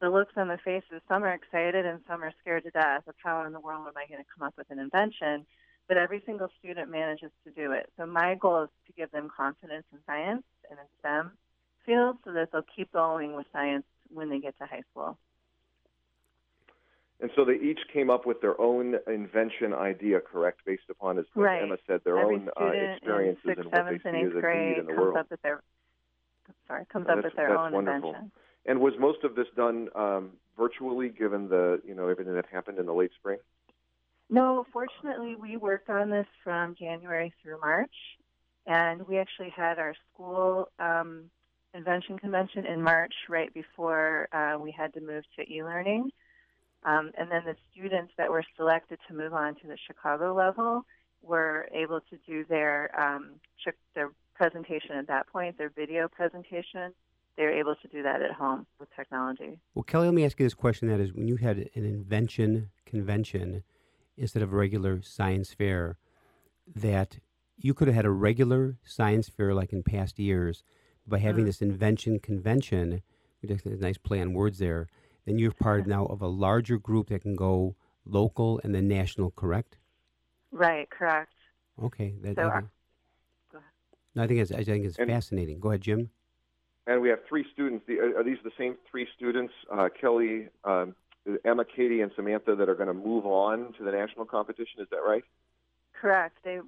the 0.03 0.11
looks 0.11 0.33
on 0.37 0.49
the 0.49 0.59
faces, 0.65 1.01
some 1.09 1.23
are 1.25 1.33
excited 1.33 1.87
and 1.87 2.01
some 2.07 2.23
are 2.23 2.33
scared 2.43 2.65
to 2.65 2.71
death 2.71 3.07
of 3.09 3.15
how 3.25 3.47
in 3.47 3.53
the 3.53 3.61
world 3.61 3.87
am 3.87 3.97
I 3.97 4.07
going 4.11 4.21
to 4.23 4.29
come 4.37 4.47
up 4.47 4.55
with 4.59 4.69
an 4.71 4.79
invention. 4.79 5.47
but 5.88 5.97
every 5.97 6.23
single 6.27 6.49
student 6.59 6.91
manages 6.91 7.31
to 7.45 7.51
do 7.53 7.73
it. 7.73 7.87
So 7.97 8.07
my 8.07 8.35
goal 8.35 8.62
is 8.65 8.71
to 8.87 8.93
give 8.93 9.11
them 9.11 9.29
confidence 9.35 9.85
in 9.93 9.99
science 10.07 10.43
and 10.71 10.79
in 10.79 10.87
STEM 11.01 11.33
fields 11.85 12.19
so 12.25 12.33
that 12.33 12.51
they'll 12.53 12.65
keep 12.77 12.93
going 12.93 13.35
with 13.35 13.47
science 13.53 13.85
when 14.12 14.31
they 14.31 14.38
get 14.38 14.57
to 14.59 14.67
high 14.67 14.83
school. 14.91 15.19
And 17.21 17.31
so 17.37 17.45
they 17.45 17.55
each 17.55 17.79
came 17.93 18.11
up 18.11 18.27
with 18.27 18.41
their 18.41 18.61
own 18.61 18.97
invention 19.07 19.73
idea, 19.75 20.21
correct, 20.21 20.61
based 20.67 20.88
upon, 20.91 21.19
as 21.19 21.25
right. 21.37 21.62
Emma 21.62 21.77
said, 21.87 22.01
their 22.05 22.19
Every 22.19 22.35
own 22.37 22.49
uh, 22.61 22.71
experiences 22.95 23.43
in 23.45 23.51
sixth, 23.51 23.65
and 23.65 23.73
what 23.73 23.87
they 23.88 23.99
seventh, 23.99 24.03
see 24.03 24.09
and 24.09 24.17
as 24.17 24.29
eighth 24.31 24.37
a 24.38 24.41
grade 24.41 24.69
need 24.71 24.79
in 24.79 24.87
the 24.87 24.93
comes 24.93 24.99
world. 25.03 25.17
up 25.19 25.31
with 25.31 25.43
their 25.43 25.62
sorry 26.67 26.85
comes 26.93 27.07
Oh, 27.09 27.12
up 27.19 27.25
with 27.25 27.35
their 27.37 27.57
own 27.57 27.73
wonderful. 27.73 28.09
invention. 28.11 28.33
And 28.64 28.81
was 28.81 28.94
most 28.98 29.25
of 29.25 29.35
this 29.35 29.48
done 29.57 29.88
um, 29.94 30.31
virtually, 30.57 31.09
given 31.09 31.48
the 31.48 31.81
you 31.87 31.94
know 31.94 32.09
everything 32.09 32.35
that 32.35 32.46
happened 32.46 32.79
in 32.79 32.87
the 32.87 32.94
late 32.94 33.11
spring? 33.18 33.38
No, 34.31 34.64
fortunately, 34.72 35.37
we 35.37 35.57
worked 35.57 35.90
on 35.90 36.11
this 36.11 36.27
from 36.42 36.75
January 36.75 37.35
through 37.42 37.61
March, 37.61 37.94
and 38.66 39.07
we 39.07 39.18
actually 39.18 39.51
had 39.51 39.79
our 39.79 39.94
school 40.12 40.68
um, 40.79 41.25
invention 41.75 42.18
convention 42.18 42.66
in 42.66 42.81
March, 42.83 43.12
right 43.29 43.53
before 43.53 44.29
uh, 44.33 44.59
we 44.59 44.70
had 44.70 44.94
to 44.94 45.01
move 45.01 45.25
to 45.37 45.53
e-learning. 45.53 46.11
Um, 46.85 47.12
and 47.16 47.31
then 47.31 47.42
the 47.44 47.57
students 47.72 48.12
that 48.18 48.31
were 48.31 48.44
selected 48.57 48.98
to 49.09 49.14
move 49.14 49.35
on 49.35 49.55
to 49.57 49.66
the 49.66 49.77
Chicago 49.87 50.35
level 50.35 50.85
were 51.22 51.68
able 51.72 52.01
to 52.01 52.16
do 52.27 52.44
their 52.48 52.90
um, 53.01 53.35
their 53.94 54.11
presentation 54.35 54.96
at 54.96 55.07
that 55.07 55.29
point, 55.29 55.57
their 55.59 55.70
video 55.70 56.09
presentation. 56.09 56.92
They 57.37 57.45
were 57.45 57.51
able 57.53 57.75
to 57.77 57.88
do 57.88 58.03
that 58.03 58.21
at 58.23 58.33
home 58.33 58.66
with 58.79 58.88
technology. 58.95 59.59
Well, 59.75 59.83
Kelly, 59.85 60.07
let 60.07 60.14
me 60.14 60.25
ask 60.25 60.38
you 60.38 60.45
this 60.47 60.55
question: 60.55 60.88
That 60.88 61.01
is, 61.01 61.12
when 61.12 61.29
you 61.29 61.37
had 61.37 61.59
an 61.75 61.85
invention 61.85 62.71
convention 62.85 63.62
instead 64.16 64.42
of 64.42 64.53
a 64.53 64.57
regular 64.57 65.01
science 65.03 65.53
fair, 65.55 65.97
that 66.77 67.18
you 67.57 67.73
could 67.75 67.88
have 67.88 67.95
had 67.95 68.05
a 68.05 68.11
regular 68.11 68.77
science 68.85 69.29
fair 69.29 69.55
like 69.55 69.73
in 69.73 69.83
past 69.83 70.18
years, 70.18 70.62
by 71.07 71.18
having 71.18 71.45
Mhm. 71.45 71.47
this 71.49 71.62
invention 71.62 72.18
convention, 72.18 73.03
which 73.40 73.51
is 73.51 73.64
a 73.64 73.77
nice 73.77 73.99
play 73.99 74.21
on 74.21 74.35
words 74.35 74.59
there. 74.59 74.88
Then 75.25 75.38
you're 75.38 75.53
part 75.53 75.87
now 75.87 76.07
of 76.07 76.21
a 76.21 76.27
larger 76.29 76.79
group 76.79 77.09
that 77.09 77.23
can 77.23 77.35
go 77.37 77.77
local 78.05 78.61
and 78.62 78.75
then 78.75 78.88
national. 78.88 79.31
Correct? 79.31 79.79
Right, 80.51 80.88
correct. 80.90 81.33
Okay. 81.83 82.14
That, 82.21 82.35
So 82.37 82.42
I 82.42 82.45
our- 82.45 82.61
think- 82.61 82.71
go 83.53 83.59
ahead. 83.59 83.71
no, 84.14 84.23
I 84.23 84.27
think 84.27 84.40
it's 84.40 84.53
I 84.53 84.64
think 84.64 84.85
it's 84.85 84.99
And- 84.99 85.09
fascinating. 85.09 85.59
Go 85.61 85.71
ahead, 85.71 85.81
Jim. 85.81 86.11
And 86.87 87.01
we 87.01 87.09
have 87.11 87.21
three 87.29 87.45
students. 87.53 87.85
The, 87.87 87.99
are 88.16 88.25
these 88.25 88.38
the 88.42 88.51
same 88.59 88.77
three 88.90 89.07
students, 89.16 89.53
uh, 89.73 89.88
Kelly, 89.99 90.49
um, 90.64 90.95
Emma, 91.45 91.64
Katie, 91.64 92.01
and 92.01 92.11
Samantha, 92.16 92.57
that 92.57 92.68
are 92.68 92.75
going 92.75 92.88
to 92.88 92.95
move 92.95 93.25
on 93.25 93.73
to 93.79 93.85
the 93.85 93.92
national 93.92 94.25
competition? 94.25 94.81
Is 94.81 94.88
that 94.90 95.03
right? 95.07 95.23
Correct. 95.92 96.37
They, 96.42 96.59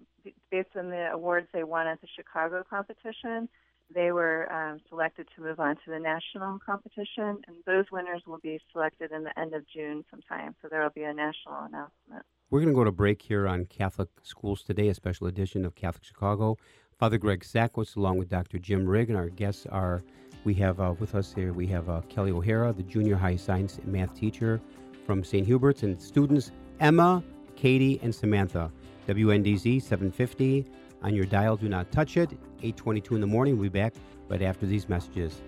based 0.51 0.77
on 0.77 0.91
the 0.91 1.11
awards 1.13 1.49
they 1.53 1.65
won 1.65 1.89
at 1.89 2.01
the 2.01 2.07
Chicago 2.15 2.63
competition, 2.69 3.49
they 3.93 4.13
were 4.13 4.51
um, 4.53 4.81
selected 4.89 5.27
to 5.35 5.43
move 5.43 5.59
on 5.59 5.75
to 5.77 5.91
the 5.91 5.99
national 5.99 6.59
competition, 6.65 7.43
and 7.47 7.57
those 7.67 7.85
winners 7.91 8.23
will 8.27 8.39
be 8.39 8.61
selected 8.73 9.11
in 9.11 9.25
the 9.25 9.39
end 9.39 9.55
of 9.55 9.65
June 9.69 10.05
sometime. 10.11 10.55
So 10.63 10.69
there 10.71 10.83
will 10.83 10.91
be 10.91 11.03
a 11.03 11.13
national 11.13 11.55
announcement. 11.67 12.25
We're 12.51 12.61
going 12.61 12.73
to 12.73 12.75
go 12.75 12.85
to 12.85 12.93
break 12.93 13.23
here 13.23 13.49
on 13.49 13.65
Catholic 13.65 14.09
Schools 14.23 14.63
Today, 14.63 14.89
a 14.89 14.95
special 14.95 15.27
edition 15.27 15.65
of 15.65 15.75
Catholic 15.75 16.05
Chicago. 16.05 16.57
Father 16.99 17.19
Greg 17.19 17.41
Sakowicz, 17.41 17.97
along 17.97 18.19
with 18.19 18.29
Dr. 18.29 18.59
Jim 18.59 18.87
Rigg, 18.87 19.09
and 19.09 19.19
our 19.19 19.29
guests 19.29 19.67
are, 19.67 20.03
we 20.45 20.55
have 20.55 20.79
uh, 20.79 20.95
with 20.99 21.15
us 21.15 21.33
here, 21.35 21.53
we 21.53 21.67
have 21.67 21.89
uh, 21.89 22.03
Kelly 22.09 22.31
O'Hara, 22.31 22.73
the 22.73 22.85
junior 22.85 23.17
high 23.17 23.37
science 23.37 23.79
and 23.79 23.89
math 23.89 24.15
teacher 24.15 24.61
from 25.05 25.25
St. 25.25 25.47
Hubert's, 25.47 25.83
and 25.83 26.01
students 26.01 26.53
Emma, 26.81 27.23
Katie, 27.57 27.99
and 28.03 28.15
Samantha. 28.15 28.71
WNDZ 29.09 29.83
750 29.83 30.65
on 31.03 31.15
your 31.15 31.27
dial. 31.27 31.57
Do 31.57 31.69
not 31.69 31.91
touch 31.93 32.17
it. 32.17 32.31
822 32.63 33.17
in 33.17 33.21
the 33.21 33.27
morning. 33.27 33.59
We'll 33.59 33.71
be 33.71 33.81
back 33.81 33.95
right 34.29 34.43
after 34.43 34.67
these 34.67 34.89
messages. 34.89 35.43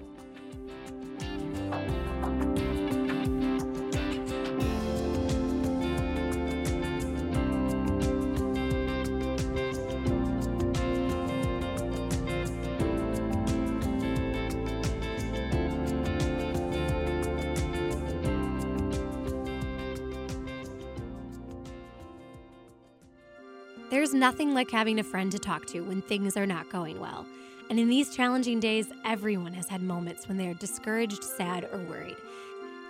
Nothing 24.26 24.54
like 24.54 24.72
having 24.72 24.98
a 24.98 25.04
friend 25.04 25.30
to 25.30 25.38
talk 25.38 25.64
to 25.66 25.82
when 25.82 26.02
things 26.02 26.36
are 26.36 26.46
not 26.46 26.68
going 26.68 26.98
well. 26.98 27.24
And 27.70 27.78
in 27.78 27.88
these 27.88 28.12
challenging 28.12 28.58
days, 28.58 28.88
everyone 29.04 29.54
has 29.54 29.68
had 29.68 29.80
moments 29.80 30.26
when 30.26 30.36
they 30.36 30.48
are 30.48 30.54
discouraged, 30.54 31.22
sad, 31.22 31.68
or 31.72 31.78
worried. 31.78 32.16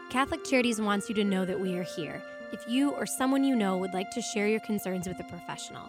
Catholic 0.09 0.45
Charities 0.45 0.81
wants 0.81 1.11
you 1.11 1.15
to 1.17 1.25
know 1.25 1.45
that 1.45 1.61
we 1.61 1.77
are 1.77 1.83
here. 1.83 2.23
If 2.53 2.67
you 2.67 2.93
or 2.93 3.05
someone 3.05 3.45
you 3.45 3.55
know 3.55 3.77
would 3.77 3.93
like 3.93 4.11
to 4.13 4.23
share 4.23 4.49
your 4.49 4.61
concerns 4.61 5.07
with 5.07 5.21
a 5.21 5.25
professional, 5.25 5.83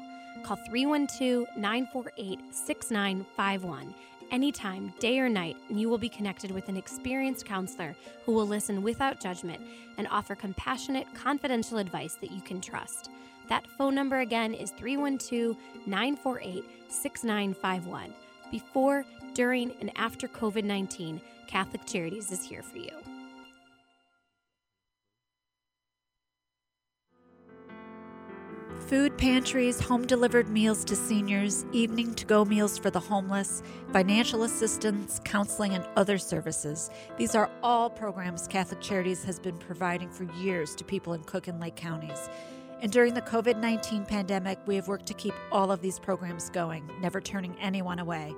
call 0.43 0.57
312 0.67 1.47
948 1.55 2.39
6951 2.51 3.95
anytime, 4.31 4.93
day 4.99 5.17
or 5.17 5.29
night, 5.29 5.55
and 5.69 5.79
you 5.79 5.87
will 5.87 5.97
be 5.97 6.09
connected 6.09 6.51
with 6.51 6.67
an 6.67 6.75
experienced 6.75 7.45
counselor 7.45 7.95
who 8.25 8.33
will 8.33 8.47
listen 8.47 8.83
without 8.83 9.21
judgment 9.21 9.61
and 9.97 10.09
offer 10.09 10.35
compassionate, 10.35 11.07
confidential 11.13 11.77
advice 11.77 12.15
that 12.15 12.33
you 12.33 12.41
can 12.41 12.59
trust. 12.59 13.09
That 13.49 13.65
phone 13.77 13.95
number 13.95 14.19
again 14.19 14.53
is 14.53 14.71
312 14.71 15.55
948 15.85 16.63
6951. 16.89 18.13
Before, 18.51 19.05
during, 19.33 19.71
and 19.81 19.91
after 19.95 20.27
COVID 20.27 20.63
19, 20.63 21.21
Catholic 21.47 21.85
Charities 21.85 22.31
is 22.31 22.43
here 22.43 22.63
for 22.63 22.77
you. 22.77 22.91
Food 28.87 29.17
pantries, 29.17 29.81
home 29.81 30.07
delivered 30.07 30.47
meals 30.47 30.85
to 30.85 30.95
seniors, 30.95 31.65
evening 31.73 32.13
to 32.15 32.25
go 32.25 32.45
meals 32.45 32.77
for 32.77 32.89
the 32.89 32.99
homeless, 32.99 33.61
financial 33.91 34.43
assistance, 34.43 35.19
counseling, 35.25 35.73
and 35.73 35.85
other 35.97 36.17
services. 36.17 36.89
These 37.17 37.35
are 37.35 37.51
all 37.61 37.89
programs 37.89 38.47
Catholic 38.47 38.79
Charities 38.79 39.25
has 39.25 39.39
been 39.39 39.57
providing 39.57 40.09
for 40.09 40.23
years 40.37 40.73
to 40.75 40.85
people 40.85 41.13
in 41.13 41.23
Cook 41.25 41.47
and 41.49 41.59
Lake 41.59 41.75
counties. 41.75 42.29
And 42.81 42.91
during 42.91 43.13
the 43.13 43.21
COVID 43.21 43.57
19 43.57 44.05
pandemic, 44.05 44.59
we 44.67 44.75
have 44.75 44.87
worked 44.87 45.07
to 45.07 45.13
keep 45.13 45.33
all 45.51 45.71
of 45.71 45.81
these 45.81 45.99
programs 45.99 46.49
going, 46.49 46.89
never 47.01 47.19
turning 47.19 47.55
anyone 47.59 47.99
away. 47.99 48.35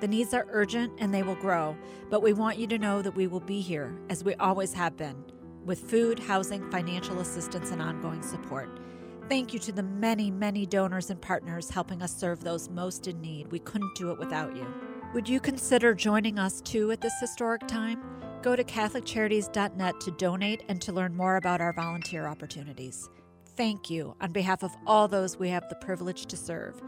The 0.00 0.08
needs 0.08 0.32
are 0.32 0.46
urgent 0.50 0.92
and 0.98 1.12
they 1.12 1.22
will 1.22 1.34
grow, 1.34 1.76
but 2.08 2.22
we 2.22 2.32
want 2.32 2.56
you 2.56 2.66
to 2.68 2.78
know 2.78 3.02
that 3.02 3.14
we 3.14 3.26
will 3.26 3.40
be 3.40 3.60
here, 3.60 3.94
as 4.08 4.24
we 4.24 4.34
always 4.36 4.72
have 4.72 4.96
been, 4.96 5.24
with 5.64 5.90
food, 5.90 6.18
housing, 6.18 6.70
financial 6.70 7.20
assistance, 7.20 7.70
and 7.70 7.82
ongoing 7.82 8.22
support. 8.22 8.80
Thank 9.28 9.52
you 9.52 9.58
to 9.60 9.72
the 9.72 9.82
many, 9.82 10.30
many 10.30 10.66
donors 10.66 11.10
and 11.10 11.20
partners 11.20 11.68
helping 11.70 12.02
us 12.02 12.16
serve 12.16 12.42
those 12.42 12.70
most 12.70 13.08
in 13.08 13.20
need. 13.20 13.52
We 13.52 13.58
couldn't 13.58 13.94
do 13.94 14.10
it 14.10 14.18
without 14.18 14.56
you. 14.56 14.66
Would 15.12 15.28
you 15.28 15.38
consider 15.38 15.94
joining 15.94 16.38
us 16.38 16.60
too 16.60 16.90
at 16.92 17.00
this 17.00 17.14
historic 17.20 17.66
time? 17.66 18.02
Go 18.42 18.56
to 18.56 18.64
CatholicCharities.net 18.64 20.00
to 20.00 20.10
donate 20.12 20.62
and 20.68 20.80
to 20.80 20.92
learn 20.92 21.14
more 21.14 21.36
about 21.36 21.60
our 21.60 21.72
volunteer 21.72 22.26
opportunities. 22.26 23.10
Thank 23.56 23.90
you 23.90 24.14
on 24.20 24.32
behalf 24.32 24.62
of 24.62 24.74
all 24.86 25.08
those 25.08 25.38
we 25.38 25.48
have 25.50 25.68
the 25.68 25.74
privilege 25.76 26.26
to 26.26 26.36
serve. 26.36 26.80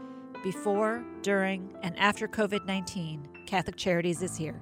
Before, 0.43 1.03
during, 1.21 1.75
and 1.83 1.97
after 1.99 2.27
COVID 2.27 2.65
19, 2.65 3.27
Catholic 3.45 3.75
Charities 3.75 4.21
is 4.21 4.35
here. 4.35 4.61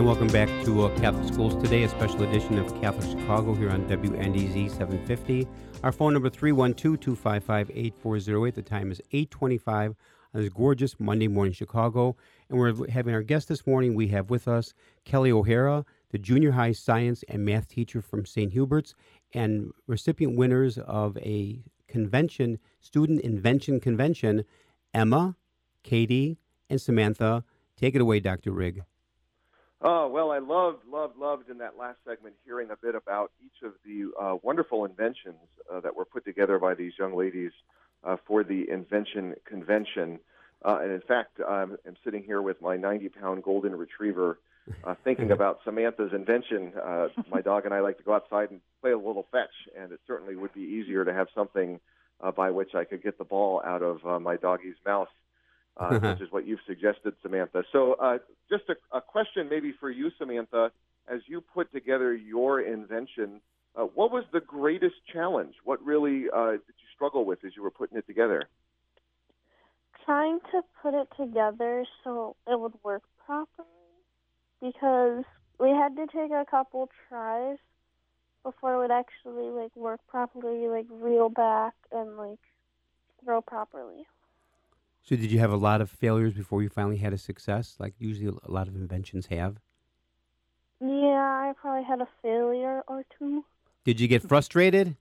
And 0.00 0.06
welcome 0.06 0.28
back 0.28 0.48
to 0.64 0.86
uh, 0.86 0.98
Catholic 0.98 1.30
Schools 1.30 1.62
Today, 1.62 1.82
a 1.82 1.88
special 1.90 2.22
edition 2.22 2.58
of 2.58 2.74
Catholic 2.80 3.20
Chicago 3.20 3.52
here 3.52 3.68
on 3.68 3.86
WNDZ 3.86 4.70
750. 4.70 5.46
Our 5.82 5.92
phone 5.92 6.14
number 6.14 6.30
312-255-8408. 6.30 8.54
The 8.54 8.62
time 8.62 8.90
is 8.90 9.02
825 9.12 9.94
on 10.32 10.40
this 10.40 10.48
gorgeous 10.48 10.98
Monday 10.98 11.28
morning 11.28 11.52
Chicago. 11.52 12.16
And 12.48 12.58
we're 12.58 12.88
having 12.88 13.12
our 13.12 13.20
guest 13.20 13.48
this 13.48 13.66
morning. 13.66 13.94
We 13.94 14.08
have 14.08 14.30
with 14.30 14.48
us 14.48 14.72
Kelly 15.04 15.32
O'Hara, 15.32 15.84
the 16.12 16.18
junior 16.18 16.52
high 16.52 16.72
science 16.72 17.22
and 17.28 17.44
math 17.44 17.68
teacher 17.68 18.00
from 18.00 18.24
St. 18.24 18.54
Hubert's 18.54 18.94
and 19.34 19.70
recipient 19.86 20.34
winners 20.34 20.78
of 20.78 21.18
a 21.18 21.62
convention, 21.88 22.58
student 22.80 23.20
invention 23.20 23.80
convention, 23.80 24.46
Emma, 24.94 25.36
Katie, 25.82 26.38
and 26.70 26.80
Samantha. 26.80 27.44
Take 27.76 27.94
it 27.94 28.00
away, 28.00 28.20
Dr. 28.20 28.52
Rigg. 28.52 28.82
Oh, 29.82 30.08
well, 30.08 30.30
I 30.30 30.38
loved, 30.38 30.84
loved, 30.90 31.16
loved 31.16 31.48
in 31.48 31.58
that 31.58 31.78
last 31.78 31.98
segment 32.06 32.34
hearing 32.44 32.68
a 32.70 32.76
bit 32.76 32.94
about 32.94 33.32
each 33.42 33.66
of 33.66 33.72
the 33.84 34.10
uh, 34.20 34.36
wonderful 34.42 34.84
inventions 34.84 35.38
uh, 35.72 35.80
that 35.80 35.96
were 35.96 36.04
put 36.04 36.24
together 36.24 36.58
by 36.58 36.74
these 36.74 36.92
young 36.98 37.16
ladies 37.16 37.52
uh, 38.04 38.16
for 38.26 38.44
the 38.44 38.68
Invention 38.70 39.34
Convention. 39.46 40.20
Uh, 40.62 40.80
and 40.82 40.92
in 40.92 41.00
fact, 41.00 41.40
I'm, 41.46 41.78
I'm 41.86 41.96
sitting 42.04 42.22
here 42.22 42.42
with 42.42 42.60
my 42.60 42.76
90 42.76 43.08
pound 43.08 43.42
golden 43.42 43.74
retriever 43.74 44.38
uh, 44.84 44.94
thinking 45.04 45.30
about 45.30 45.60
Samantha's 45.64 46.12
invention. 46.12 46.74
Uh, 46.76 47.08
my 47.30 47.40
dog 47.40 47.64
and 47.64 47.72
I 47.72 47.80
like 47.80 47.96
to 47.96 48.04
go 48.04 48.12
outside 48.12 48.50
and 48.50 48.60
play 48.82 48.90
a 48.90 48.98
little 48.98 49.26
fetch, 49.32 49.48
and 49.78 49.92
it 49.92 50.00
certainly 50.06 50.36
would 50.36 50.52
be 50.52 50.60
easier 50.60 51.06
to 51.06 51.14
have 51.14 51.28
something 51.34 51.80
by 52.36 52.50
which 52.50 52.74
I 52.74 52.84
could 52.84 53.02
get 53.02 53.16
the 53.16 53.24
ball 53.24 53.62
out 53.64 53.82
of 53.82 54.20
my 54.20 54.36
doggy's 54.36 54.74
mouth 54.84 55.08
uh, 55.76 55.98
which 55.98 56.20
is 56.20 56.30
what 56.30 56.46
you've 56.46 56.60
suggested, 56.66 57.14
Samantha. 57.22 57.64
So, 57.72 57.94
uh, 57.94 58.18
just 58.48 58.64
a, 58.68 58.96
a, 58.96 59.00
question 59.00 59.48
maybe 59.48 59.72
for 59.78 59.90
you, 59.90 60.10
Samantha, 60.18 60.70
as 61.08 61.20
you 61.26 61.40
put 61.40 61.72
together 61.72 62.14
your 62.14 62.60
invention, 62.60 63.40
uh, 63.76 63.82
what 63.82 64.10
was 64.10 64.24
the 64.32 64.40
greatest 64.40 64.96
challenge? 65.12 65.54
What 65.64 65.84
really 65.84 66.26
uh, 66.34 66.52
did 66.52 66.60
you 66.66 66.88
struggle 66.94 67.24
with 67.24 67.44
as 67.44 67.52
you 67.56 67.62
were 67.62 67.70
putting 67.70 67.98
it 67.98 68.06
together? 68.06 68.48
Trying 70.04 70.40
to 70.52 70.62
put 70.82 70.94
it 70.94 71.08
together 71.16 71.84
so 72.02 72.36
it 72.46 72.58
would 72.58 72.74
work 72.82 73.02
properly, 73.24 73.68
because 74.60 75.24
we 75.58 75.70
had 75.70 75.94
to 75.96 76.06
take 76.06 76.32
a 76.32 76.44
couple 76.50 76.88
tries 77.08 77.58
before 78.42 78.74
it 78.74 78.78
would 78.78 78.90
actually 78.90 79.50
like 79.50 79.74
work 79.76 80.00
properly, 80.08 80.68
like 80.68 80.86
reel 80.90 81.28
back 81.28 81.74
and 81.92 82.16
like 82.16 82.38
throw 83.22 83.40
properly. 83.40 84.06
So, 85.10 85.16
did 85.16 85.32
you 85.32 85.40
have 85.40 85.50
a 85.50 85.56
lot 85.56 85.80
of 85.80 85.90
failures 85.90 86.34
before 86.34 86.62
you 86.62 86.68
finally 86.68 86.98
had 86.98 87.12
a 87.12 87.18
success, 87.18 87.74
like 87.80 87.94
usually 87.98 88.28
a 88.28 88.48
lot 88.48 88.68
of 88.68 88.76
inventions 88.76 89.26
have? 89.26 89.56
Yeah, 90.80 90.86
I 90.88 91.52
probably 91.60 91.82
had 91.82 92.00
a 92.00 92.06
failure 92.22 92.84
or 92.86 93.04
two. 93.18 93.44
Did 93.84 93.98
you 93.98 94.06
get 94.06 94.22
frustrated? 94.22 94.96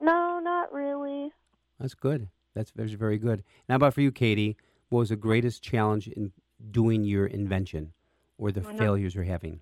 No, 0.00 0.40
not 0.42 0.72
really. 0.72 1.30
That's 1.78 1.94
good. 1.94 2.26
That's, 2.56 2.72
that's 2.72 2.90
very 2.90 3.18
good. 3.18 3.44
Now, 3.68 3.76
about 3.76 3.94
for 3.94 4.00
you, 4.00 4.10
Katie, 4.10 4.56
what 4.88 4.98
was 4.98 5.10
the 5.10 5.16
greatest 5.16 5.62
challenge 5.62 6.08
in 6.08 6.32
doing 6.72 7.04
your 7.04 7.26
invention 7.26 7.92
or 8.36 8.50
the 8.50 8.62
one 8.62 8.76
failures 8.76 9.12
of, 9.12 9.14
you're 9.14 9.24
having? 9.32 9.60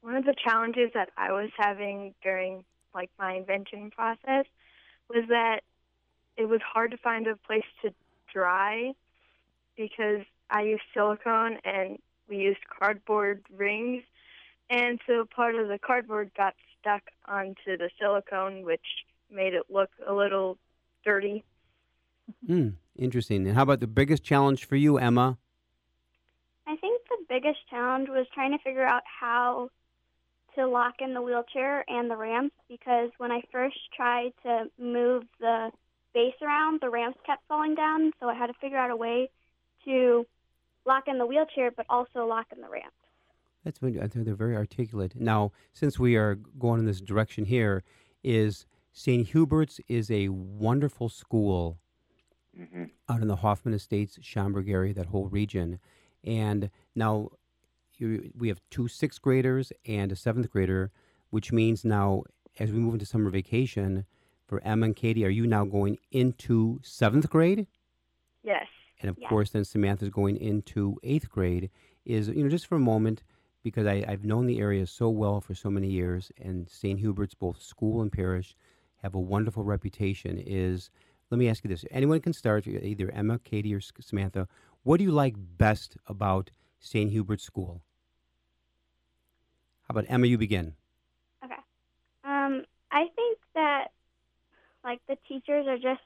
One 0.00 0.16
of 0.16 0.24
the 0.24 0.34
challenges 0.42 0.88
that 0.94 1.10
I 1.18 1.32
was 1.32 1.50
having 1.58 2.14
during 2.22 2.64
like 2.94 3.10
my 3.18 3.34
invention 3.34 3.90
process 3.90 4.46
was 5.10 5.24
that 5.28 5.60
it 6.38 6.48
was 6.48 6.60
hard 6.62 6.92
to 6.92 6.96
find 6.96 7.26
a 7.26 7.36
place 7.36 7.64
to 7.82 7.92
dry 8.32 8.92
because 9.76 10.20
I 10.50 10.62
used 10.62 10.82
silicone 10.94 11.58
and 11.64 11.98
we 12.28 12.36
used 12.36 12.60
cardboard 12.78 13.44
rings. 13.54 14.04
And 14.70 15.00
so 15.06 15.26
part 15.34 15.56
of 15.56 15.68
the 15.68 15.78
cardboard 15.78 16.30
got 16.36 16.54
stuck 16.80 17.02
onto 17.26 17.76
the 17.76 17.90
silicone, 18.00 18.64
which 18.64 18.84
made 19.30 19.52
it 19.52 19.64
look 19.68 19.90
a 20.06 20.14
little 20.14 20.58
dirty. 21.04 21.44
Hmm, 22.46 22.68
interesting. 22.96 23.46
And 23.46 23.56
how 23.56 23.62
about 23.62 23.80
the 23.80 23.86
biggest 23.86 24.22
challenge 24.22 24.64
for 24.64 24.76
you, 24.76 24.98
Emma? 24.98 25.38
I 26.66 26.76
think 26.76 27.02
the 27.08 27.24
biggest 27.28 27.58
challenge 27.68 28.08
was 28.10 28.26
trying 28.32 28.52
to 28.52 28.62
figure 28.62 28.86
out 28.86 29.02
how 29.20 29.70
to 30.54 30.68
lock 30.68 30.96
in 31.00 31.14
the 31.14 31.22
wheelchair 31.22 31.84
and 31.88 32.10
the 32.10 32.16
ramps 32.16 32.54
because 32.68 33.10
when 33.18 33.32
I 33.32 33.42
first 33.50 33.78
tried 33.96 34.32
to 34.44 34.66
move 34.78 35.24
the 35.40 35.70
base 36.14 36.34
around, 36.42 36.80
the 36.80 36.90
ramps 36.90 37.18
kept 37.24 37.42
falling 37.48 37.74
down, 37.74 38.12
so 38.20 38.28
I 38.28 38.34
had 38.34 38.48
to 38.48 38.54
figure 38.60 38.78
out 38.78 38.90
a 38.90 38.96
way 38.96 39.30
to 39.84 40.26
lock 40.86 41.04
in 41.06 41.18
the 41.18 41.26
wheelchair, 41.26 41.70
but 41.70 41.86
also 41.88 42.26
lock 42.26 42.46
in 42.54 42.60
the 42.60 42.68
ramp. 42.68 42.92
That's 43.64 43.82
when 43.82 43.98
I 44.00 44.06
think 44.06 44.24
they're 44.24 44.34
very 44.34 44.56
articulate. 44.56 45.14
Now, 45.16 45.52
since 45.72 45.98
we 45.98 46.16
are 46.16 46.36
going 46.58 46.80
in 46.80 46.86
this 46.86 47.00
direction 47.00 47.44
here, 47.44 47.82
is 48.24 48.66
St. 48.92 49.28
Hubert's 49.28 49.80
is 49.88 50.10
a 50.10 50.28
wonderful 50.28 51.08
school 51.08 51.78
mm-hmm. 52.58 52.84
out 53.08 53.22
in 53.22 53.28
the 53.28 53.36
Hoffman 53.36 53.74
Estates, 53.74 54.18
Schaumburg 54.22 54.68
area, 54.68 54.94
that 54.94 55.06
whole 55.06 55.28
region. 55.28 55.78
And 56.24 56.70
now 56.94 57.30
you, 57.96 58.32
we 58.36 58.48
have 58.48 58.60
two 58.70 58.88
sixth 58.88 59.20
graders 59.22 59.72
and 59.86 60.10
a 60.10 60.16
seventh 60.16 60.50
grader, 60.50 60.90
which 61.30 61.52
means 61.52 61.84
now 61.84 62.24
as 62.58 62.72
we 62.72 62.78
move 62.78 62.94
into 62.94 63.06
summer 63.06 63.30
vacation, 63.30 64.04
for 64.48 64.62
Emma 64.64 64.86
and 64.86 64.96
Katie, 64.96 65.24
are 65.24 65.30
you 65.30 65.46
now 65.46 65.64
going 65.64 65.98
into 66.10 66.80
seventh 66.82 67.28
grade? 67.28 67.66
Yes. 68.42 68.66
And 69.00 69.10
of 69.10 69.18
yes. 69.18 69.28
course, 69.28 69.50
then 69.50 69.64
Samantha's 69.64 70.08
going 70.08 70.38
into 70.38 70.98
eighth 71.04 71.28
grade. 71.28 71.70
Is 72.04 72.28
you 72.28 72.42
know 72.42 72.48
just 72.48 72.66
for 72.66 72.76
a 72.76 72.80
moment 72.80 73.22
because 73.62 73.86
I, 73.86 74.02
I've 74.08 74.24
known 74.24 74.46
the 74.46 74.58
area 74.58 74.86
so 74.86 75.10
well 75.10 75.40
for 75.42 75.54
so 75.54 75.70
many 75.70 75.88
years, 75.88 76.32
and 76.38 76.68
St. 76.68 76.98
Hubert's, 76.98 77.34
both 77.34 77.60
school 77.60 78.00
and 78.00 78.10
parish, 78.10 78.56
have 79.02 79.14
a 79.14 79.20
wonderful 79.20 79.62
reputation. 79.62 80.42
Is 80.44 80.90
let 81.30 81.38
me 81.38 81.48
ask 81.48 81.62
you 81.62 81.68
this: 81.68 81.84
anyone 81.90 82.20
can 82.20 82.32
start, 82.32 82.66
either 82.66 83.10
Emma, 83.10 83.38
Katie, 83.38 83.74
or 83.74 83.80
Samantha. 84.00 84.48
What 84.82 84.96
do 84.96 85.04
you 85.04 85.12
like 85.12 85.34
best 85.36 85.98
about 86.06 86.50
St. 86.80 87.10
Hubert's 87.10 87.44
School? 87.44 87.82
How 89.82 89.92
about 89.92 90.06
Emma? 90.08 90.26
You 90.26 90.38
begin. 90.38 90.74
Okay. 91.44 91.54
Um, 92.24 92.64
I 92.90 93.06
think 93.14 93.38
that 93.54 93.88
like 94.84 95.00
the 95.08 95.16
teachers 95.28 95.66
are 95.66 95.76
just 95.76 96.00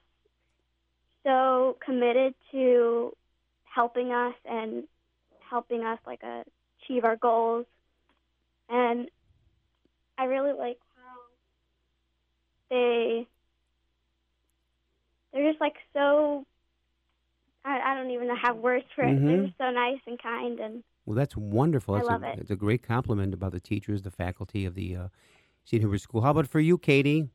so 1.25 1.77
committed 1.85 2.35
to 2.51 3.13
helping 3.65 4.13
us 4.13 4.35
and 4.45 4.85
helping 5.49 5.85
us 5.85 5.99
like 6.07 6.21
uh, 6.25 6.43
achieve 6.83 7.05
our 7.05 7.17
goals. 7.17 7.67
And 8.69 9.09
I 10.19 10.25
really 10.25 10.53
like 10.53 10.79
how 10.97 11.19
they 12.71 13.27
they're 15.33 15.51
just 15.51 15.61
like 15.61 15.75
so 15.93 16.47
I, 17.65 17.81
I 17.81 17.95
don't 17.95 18.11
even 18.11 18.29
have 18.37 18.57
words 18.57 18.85
for 18.95 19.05
it. 19.05 19.09
Mm-hmm. 19.09 19.27
They're 19.27 19.47
just 19.47 19.59
so 19.59 19.71
nice 19.71 20.01
and 20.07 20.21
kind 20.21 20.59
and 20.61 20.83
well, 21.05 21.17
that's 21.17 21.37
wonderful. 21.37 21.95
That's 21.95 22.09
I 22.09 22.13
love 22.13 22.23
a, 22.23 22.33
it. 22.33 22.39
It's 22.41 22.51
a 22.51 22.57
great 22.57 22.83
compliment 22.83 23.35
about 23.35 23.53
the 23.53 23.61
teachers, 23.61 24.03
the 24.03 24.11
faculty 24.11 24.65
of 24.65 24.75
the 24.75 24.97
uh, 24.97 25.09
St. 25.65 25.83
Hubert 25.83 26.01
School. 26.01 26.23
How 26.23 26.31
about 26.31 26.47
for 26.47 26.61
you, 26.61 26.79
Katie? 26.79 27.29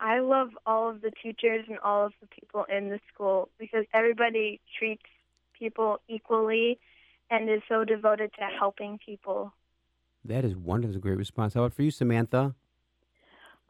I 0.00 0.20
love 0.20 0.50
all 0.66 0.90
of 0.90 1.00
the 1.02 1.12
teachers 1.22 1.64
and 1.68 1.78
all 1.78 2.06
of 2.06 2.12
the 2.20 2.26
people 2.26 2.64
in 2.74 2.88
the 2.88 3.00
school 3.12 3.48
because 3.58 3.84
everybody 3.94 4.60
treats 4.78 5.02
people 5.58 5.98
equally 6.08 6.78
and 7.30 7.48
is 7.48 7.62
so 7.68 7.84
devoted 7.84 8.32
to 8.34 8.46
helping 8.58 8.98
people. 9.04 9.52
That 10.24 10.44
is 10.44 10.56
wonderful. 10.56 10.92
That's 10.92 10.98
a 10.98 11.00
great 11.00 11.18
response. 11.18 11.54
How 11.54 11.60
about 11.60 11.74
for 11.74 11.82
you, 11.82 11.90
Samantha? 11.90 12.54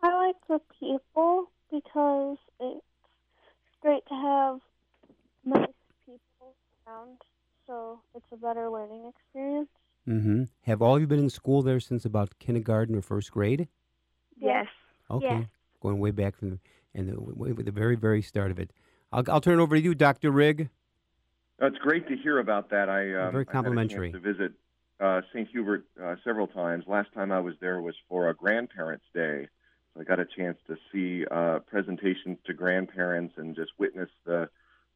I 0.03 0.27
like 0.27 0.37
the 0.49 0.61
people 0.79 1.51
because 1.71 2.39
it's 2.61 2.85
great 3.81 4.05
to 4.09 4.15
have 4.15 4.61
nice 5.45 5.69
people 6.07 6.55
around, 6.87 7.19
so 7.67 8.01
it's 8.15 8.27
a 8.33 8.37
better 8.37 8.71
learning 8.71 9.11
experience. 9.15 9.69
Mm-hmm. 10.09 10.45
Have 10.67 10.83
all 10.83 10.97
of 10.97 11.01
you 11.01 11.07
been 11.07 11.19
in 11.19 11.31
school 11.31 11.63
there 11.63 11.81
since 11.81 12.05
about 12.05 12.39
kindergarten 12.39 12.95
or 12.95 13.03
first 13.03 13.31
grade? 13.31 13.69
Yes. 14.39 14.67
Okay. 15.11 15.39
Yes 15.41 15.49
going 15.85 15.99
way 15.99 16.11
back 16.11 16.37
from 16.37 16.51
the, 16.51 16.59
and 16.95 17.09
the, 17.09 17.63
the 17.63 17.71
very, 17.71 17.95
very 17.95 18.23
start 18.23 18.51
of 18.51 18.59
it. 18.59 18.71
I'll, 19.13 19.23
I'll 19.29 19.41
turn 19.41 19.61
it 19.61 19.63
over 19.63 19.77
to 19.77 19.83
you, 19.83 19.95
Dr. 19.95 20.31
Rigg. 20.31 20.71
It's 21.61 21.79
great 21.79 22.09
to 22.09 22.17
hear 22.17 22.39
about 22.39 22.71
that. 22.71 22.89
I 22.89 23.15
um, 23.15 23.33
very 23.33 23.45
complimentary. 23.45 24.11
To 24.11 24.19
visit 24.19 24.53
uh, 24.99 25.21
St. 25.33 25.49
Hubert 25.51 25.85
uh, 26.03 26.17
several 26.25 26.49
times. 26.49 26.85
Last 26.89 27.13
time 27.15 27.31
I 27.31 27.39
was 27.39 27.55
there 27.61 27.81
was 27.81 27.95
for 28.09 28.29
a 28.29 28.35
Grandparents' 28.35 29.05
Day. 29.15 29.47
So 29.93 30.01
I 30.01 30.05
got 30.05 30.19
a 30.19 30.25
chance 30.25 30.59
to 30.67 30.77
see 30.91 31.25
uh, 31.31 31.61
presentations 31.61 32.39
to 32.47 32.55
grandparents 32.55 33.35
and 33.37 33.55
just 33.55 33.71
witness 33.79 34.09
the 34.25 34.49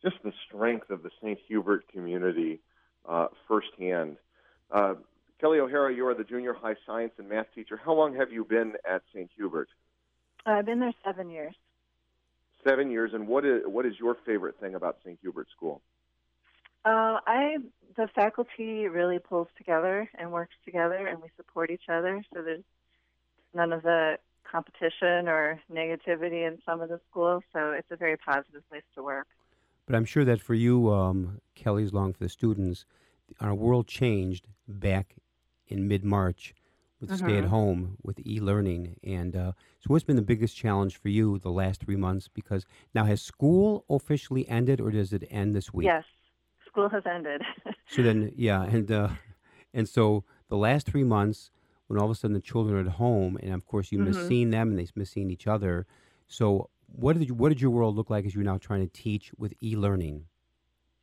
just 0.03 0.17
the 0.25 0.33
strength 0.47 0.91
of 0.91 1.03
the 1.03 1.11
St. 1.21 1.39
Hubert 1.47 1.87
community 1.89 2.61
uh, 3.09 3.27
firsthand. 3.47 4.17
Uh, 4.71 4.95
Kelly 5.41 5.61
O'Hara, 5.61 5.95
you 5.95 6.07
are 6.07 6.15
the 6.15 6.25
junior 6.25 6.55
high 6.55 6.77
science 6.87 7.13
and 7.19 7.29
math 7.29 7.47
teacher. 7.55 7.81
How 7.83 7.95
long 7.95 8.15
have 8.17 8.33
you 8.33 8.45
been 8.45 8.75
at 8.89 9.03
St. 9.13 9.31
Hubert? 9.37 9.69
I've 10.47 10.67
been 10.67 10.81
there 10.81 10.95
seven 11.05 11.31
years. 11.31 11.55
Seven 12.67 12.91
years, 12.91 13.13
and 13.15 13.29
what 13.29 13.45
is 13.45 13.63
what 13.67 13.87
is 13.87 13.95
your 13.99 14.17
favorite 14.27 14.59
thing 14.61 14.75
about 14.75 14.99
St. 15.05 15.19
Hubert 15.21 15.49
School? 15.57 15.81
Uh, 16.85 17.19
I 17.27 17.59
the 17.97 18.09
faculty 18.15 18.87
really 18.89 19.19
pulls 19.19 19.49
together 19.57 20.09
and 20.19 20.33
works 20.33 20.55
together, 20.65 21.07
and 21.07 21.21
we 21.21 21.29
support 21.37 21.71
each 21.71 21.89
other. 21.89 22.25
So 22.33 22.43
there's 22.43 22.65
none 23.55 23.73
of 23.73 23.83
the 23.83 24.19
competition 24.51 25.29
or 25.29 25.61
negativity 25.73 26.47
in 26.47 26.59
some 26.65 26.81
of 26.81 26.89
the 26.89 27.01
schools. 27.11 27.43
So 27.53 27.73
it's 27.73 27.91
a 27.91 27.97
very 27.97 28.17
positive 28.17 28.69
place 28.69 28.83
to 28.95 29.03
work. 29.03 29.27
But 29.87 29.97
I'm 29.97 30.05
sure 30.05 30.25
that 30.25 30.41
for 30.41 30.55
you, 30.55 30.93
um, 30.93 31.41
Kelly's 31.55 31.93
long 31.93 32.13
for 32.13 32.25
the 32.25 32.29
students, 32.29 32.85
our 33.41 33.55
world 33.55 33.87
changed 33.87 34.47
back 34.67 35.17
in 35.67 35.89
mid 35.89 36.05
March 36.05 36.55
with 37.01 37.11
Mhm. 37.11 37.19
stay 37.19 37.39
at 37.39 37.45
home, 37.45 37.97
with 38.03 38.19
e 38.27 38.41
learning. 38.41 38.97
And 39.05 39.35
uh, 39.37 39.53
so, 39.81 39.87
what's 39.89 40.05
been 40.05 40.17
the 40.17 40.23
biggest 40.23 40.57
challenge 40.57 40.97
for 40.97 41.09
you 41.09 41.39
the 41.39 41.51
last 41.51 41.81
three 41.81 41.97
months? 41.97 42.29
Because 42.29 42.67
now, 42.95 43.05
has 43.05 43.23
school 43.23 43.85
officially 43.89 44.49
ended 44.49 44.81
or 44.81 44.91
does 44.91 45.13
it 45.13 45.25
end 45.31 45.55
this 45.55 45.73
week? 45.73 45.87
Yes, 45.87 46.05
school 46.67 46.89
has 46.89 47.05
ended. 47.07 47.43
So 47.91 48.03
then, 48.03 48.33
yeah, 48.37 48.65
and 48.65 48.91
uh, 48.93 49.09
and 49.73 49.89
so 49.89 50.25
the 50.51 50.59
last 50.59 50.87
three 50.87 51.05
months, 51.05 51.51
when 51.87 51.99
all 51.99 52.05
of 52.05 52.11
a 52.11 52.15
sudden 52.15 52.35
the 52.35 52.41
children 52.41 52.77
are 52.77 52.81
at 52.87 52.97
home, 52.97 53.39
and 53.43 53.55
of 53.55 53.65
course 53.65 53.91
you 53.91 53.99
miss 53.99 54.19
Mhm. 54.19 54.29
seeing 54.29 54.51
them 54.51 54.69
and 54.71 54.79
they 54.79 54.87
miss 54.95 55.11
seeing 55.11 55.31
each 55.31 55.47
other. 55.47 55.87
So 56.27 56.69
what 56.87 57.19
did 57.19 57.29
you, 57.29 57.35
what 57.35 57.49
did 57.49 57.63
your 57.63 57.71
world 57.71 57.97
look 57.97 58.11
like 58.11 58.27
as 58.27 58.35
you're 58.35 58.45
now 58.45 58.59
trying 58.59 58.81
to 58.87 58.93
teach 58.93 59.33
with 59.39 59.55
e-learning? 59.63 60.27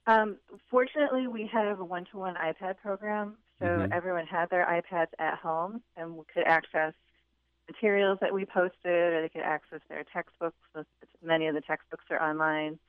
Um, 0.05 0.37
fortunately, 0.69 1.25
we 1.25 1.47
have 1.51 1.79
a 1.79 1.85
one-to-one 1.85 2.35
iPad 2.35 2.77
program, 2.77 3.37
so 3.59 3.65
Mhm. 3.65 3.91
everyone 3.91 4.27
had 4.27 4.49
their 4.49 4.65
iPads 4.65 5.13
at 5.19 5.39
home 5.39 5.83
and 5.95 6.25
could 6.27 6.43
access 6.45 6.93
materials 7.67 8.19
that 8.21 8.33
we 8.33 8.45
posted, 8.45 9.13
or 9.13 9.21
they 9.21 9.29
could 9.29 9.41
access 9.41 9.81
their 9.89 10.03
textbooks. 10.03 10.57
Many 11.21 11.47
of 11.47 11.55
the 11.55 11.61
textbooks 11.61 12.05
are 12.11 12.21
online. 12.21 12.79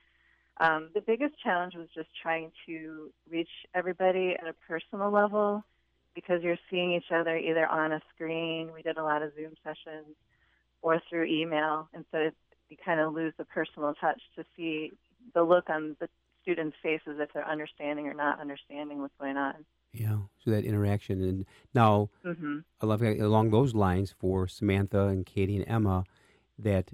Um, 0.59 0.89
the 0.93 1.01
biggest 1.01 1.39
challenge 1.39 1.75
was 1.75 1.87
just 1.93 2.09
trying 2.21 2.51
to 2.65 3.11
reach 3.29 3.49
everybody 3.73 4.35
at 4.39 4.47
a 4.47 4.53
personal 4.67 5.11
level 5.11 5.63
because 6.15 6.41
you're 6.43 6.57
seeing 6.69 6.93
each 6.93 7.11
other 7.11 7.37
either 7.37 7.67
on 7.67 7.91
a 7.91 8.01
screen. 8.13 8.71
We 8.73 8.81
did 8.81 8.97
a 8.97 9.03
lot 9.03 9.21
of 9.21 9.35
Zoom 9.35 9.53
sessions 9.63 10.15
or 10.81 11.01
through 11.09 11.25
email, 11.25 11.89
and 11.93 12.05
so 12.11 12.17
it, 12.19 12.35
you 12.69 12.77
kind 12.83 12.99
of 12.99 13.13
lose 13.13 13.33
the 13.37 13.45
personal 13.45 13.93
touch 13.95 14.21
to 14.35 14.43
see 14.55 14.93
the 15.33 15.43
look 15.43 15.69
on 15.69 15.95
the 15.99 16.09
students' 16.41 16.77
faces 16.81 17.19
if 17.19 17.31
they're 17.33 17.47
understanding 17.47 18.07
or 18.07 18.13
not 18.13 18.39
understanding 18.39 18.99
what's 18.99 19.13
going 19.19 19.37
on. 19.37 19.65
Yeah, 19.91 20.17
so 20.37 20.51
that 20.51 20.65
interaction. 20.65 21.21
And 21.21 21.45
now, 21.73 22.09
hmm 22.23 22.59
I 22.79 22.85
love 22.85 23.01
along 23.01 23.49
those 23.49 23.73
lines 23.73 24.13
for 24.19 24.47
Samantha 24.47 25.05
and 25.07 25.25
Katie 25.25 25.55
and 25.55 25.67
Emma, 25.67 26.03
that 26.59 26.91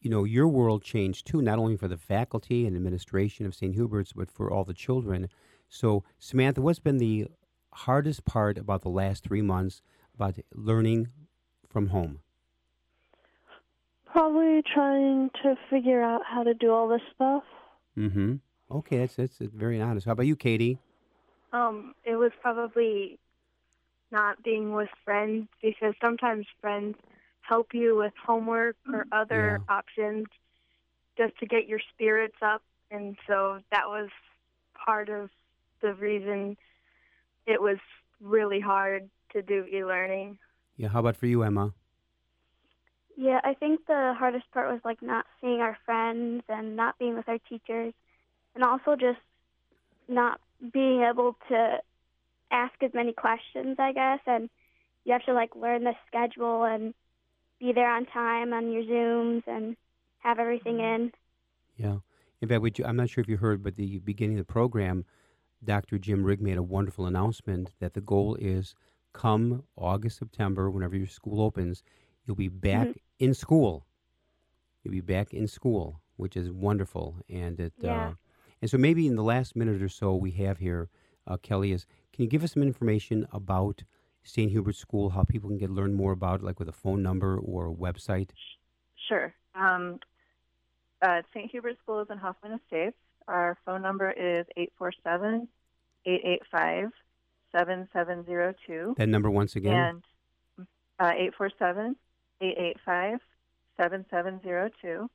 you 0.00 0.08
know 0.08 0.24
your 0.24 0.48
world 0.48 0.82
changed 0.82 1.26
too, 1.26 1.42
not 1.42 1.58
only 1.58 1.76
for 1.76 1.88
the 1.88 1.98
faculty 1.98 2.66
and 2.66 2.74
administration 2.74 3.44
of 3.44 3.54
St. 3.54 3.74
Hubert's, 3.74 4.14
but 4.14 4.30
for 4.30 4.50
all 4.50 4.64
the 4.64 4.72
children. 4.72 5.28
So, 5.68 6.04
Samantha, 6.18 6.62
what's 6.62 6.78
been 6.78 6.98
the 6.98 7.26
hardest 7.72 8.24
part 8.24 8.56
about 8.56 8.82
the 8.82 8.88
last 8.88 9.24
three 9.24 9.42
months 9.42 9.82
about 10.14 10.38
learning 10.54 11.08
from 11.68 11.88
home? 11.88 12.20
Probably 14.06 14.62
trying 14.72 15.30
to 15.42 15.56
figure 15.68 16.02
out 16.02 16.22
how 16.24 16.42
to 16.42 16.54
do 16.54 16.72
all 16.72 16.88
this 16.88 17.02
stuff. 17.14 17.42
Mm-hmm. 17.98 18.36
Okay, 18.70 18.98
that's 18.98 19.16
that's 19.16 19.36
very 19.38 19.80
honest. 19.80 20.06
How 20.06 20.12
about 20.12 20.26
you, 20.26 20.36
Katie? 20.36 20.78
Um, 21.52 21.94
it 22.04 22.16
was 22.16 22.32
probably 22.40 23.18
not 24.10 24.42
being 24.42 24.72
with 24.72 24.88
friends 25.04 25.48
because 25.62 25.94
sometimes 26.02 26.46
friends 26.60 26.96
help 27.40 27.68
you 27.72 27.96
with 27.96 28.12
homework 28.24 28.76
or 28.92 29.06
other 29.12 29.60
options 29.68 30.26
just 31.16 31.36
to 31.38 31.46
get 31.46 31.66
your 31.66 31.80
spirits 31.94 32.36
up. 32.42 32.62
And 32.90 33.16
so 33.26 33.60
that 33.70 33.86
was 33.86 34.10
part 34.84 35.08
of 35.08 35.30
the 35.80 35.94
reason 35.94 36.56
it 37.46 37.60
was 37.60 37.78
really 38.20 38.60
hard 38.60 39.08
to 39.32 39.42
do 39.42 39.64
e 39.66 39.84
learning. 39.84 40.38
Yeah. 40.76 40.88
How 40.88 41.00
about 41.00 41.16
for 41.16 41.26
you, 41.26 41.42
Emma? 41.42 41.72
Yeah, 43.16 43.40
I 43.44 43.54
think 43.54 43.86
the 43.86 44.14
hardest 44.16 44.44
part 44.52 44.70
was 44.70 44.80
like 44.84 45.00
not 45.02 45.24
seeing 45.40 45.60
our 45.60 45.78
friends 45.86 46.42
and 46.48 46.76
not 46.76 46.98
being 46.98 47.16
with 47.16 47.28
our 47.28 47.38
teachers, 47.48 47.94
and 48.54 48.62
also 48.62 48.94
just 48.94 49.20
not 50.08 50.40
being 50.72 51.02
able 51.02 51.36
to 51.48 51.78
ask 52.50 52.74
as 52.82 52.92
many 52.94 53.12
questions, 53.12 53.76
I 53.78 53.92
guess. 53.92 54.20
And 54.26 54.48
you 55.04 55.12
have 55.12 55.24
to 55.24 55.32
like 55.34 55.54
learn 55.56 55.84
the 55.84 55.94
schedule 56.06 56.64
and 56.64 56.94
be 57.58 57.72
there 57.72 57.90
on 57.90 58.06
time 58.06 58.52
on 58.52 58.72
your 58.72 58.82
Zooms 58.82 59.42
and 59.46 59.76
have 60.18 60.38
everything 60.38 60.80
in. 60.80 61.12
Yeah. 61.76 61.98
In 62.40 62.48
fact, 62.48 62.80
I'm 62.84 62.96
not 62.96 63.08
sure 63.10 63.22
if 63.22 63.28
you 63.28 63.38
heard, 63.38 63.62
but 63.62 63.76
the 63.76 63.98
beginning 63.98 64.38
of 64.38 64.46
the 64.46 64.52
program, 64.52 65.04
Dr. 65.64 65.98
Jim 65.98 66.22
Rigg 66.24 66.40
made 66.40 66.58
a 66.58 66.62
wonderful 66.62 67.06
announcement 67.06 67.70
that 67.80 67.94
the 67.94 68.00
goal 68.00 68.36
is 68.36 68.74
come 69.12 69.64
August, 69.76 70.18
September, 70.18 70.70
whenever 70.70 70.96
your 70.96 71.06
school 71.06 71.40
opens, 71.40 71.82
you'll 72.26 72.36
be 72.36 72.48
back 72.48 72.88
Mhm. 72.88 72.96
in 73.18 73.34
school. 73.34 73.86
You'll 74.82 74.92
be 74.92 75.00
back 75.00 75.32
in 75.32 75.46
school, 75.46 76.02
which 76.16 76.36
is 76.36 76.52
wonderful. 76.52 77.16
And 77.28 77.58
it, 77.58 77.72
Yeah. 77.80 78.08
uh, 78.08 78.14
and 78.60 78.70
so 78.70 78.78
maybe 78.78 79.06
in 79.06 79.16
the 79.16 79.22
last 79.22 79.56
minute 79.56 79.82
or 79.82 79.88
so 79.88 80.14
we 80.14 80.32
have 80.32 80.58
here, 80.58 80.88
uh, 81.26 81.36
Kelly, 81.36 81.72
is 81.72 81.86
can 82.12 82.24
you 82.24 82.28
give 82.30 82.42
us 82.42 82.52
some 82.52 82.62
information 82.62 83.26
about 83.32 83.82
St. 84.22 84.50
Hubert 84.50 84.76
School, 84.76 85.10
how 85.10 85.22
people 85.22 85.48
can 85.48 85.58
get 85.58 85.70
learn 85.70 85.94
more 85.94 86.12
about 86.12 86.40
it, 86.40 86.44
like 86.44 86.58
with 86.58 86.68
a 86.68 86.72
phone 86.72 87.02
number 87.02 87.38
or 87.38 87.68
a 87.68 87.72
website? 87.72 88.30
Sure. 89.08 89.34
Um, 89.54 90.00
uh, 91.02 91.22
St. 91.32 91.50
Hubert 91.50 91.76
School 91.82 92.00
is 92.00 92.08
in 92.10 92.18
Hoffman 92.18 92.52
Estates. 92.52 92.96
Our 93.28 93.58
phone 93.64 93.82
number 93.82 94.10
is 94.10 94.46
847 94.56 95.48
885 96.06 96.90
7702. 97.52 98.94
That 98.96 99.08
number 99.08 99.30
once 99.30 99.56
again. 99.56 99.74
And 99.74 100.66
uh, 100.98 101.12
847 101.14 101.96
885 102.40 103.20
7702. 103.76 105.10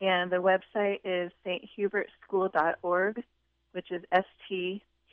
And 0.00 0.30
the 0.30 0.36
website 0.36 1.00
is 1.04 1.32
sthubertschool.org, 1.44 3.22
which 3.72 3.90
is 3.90 4.02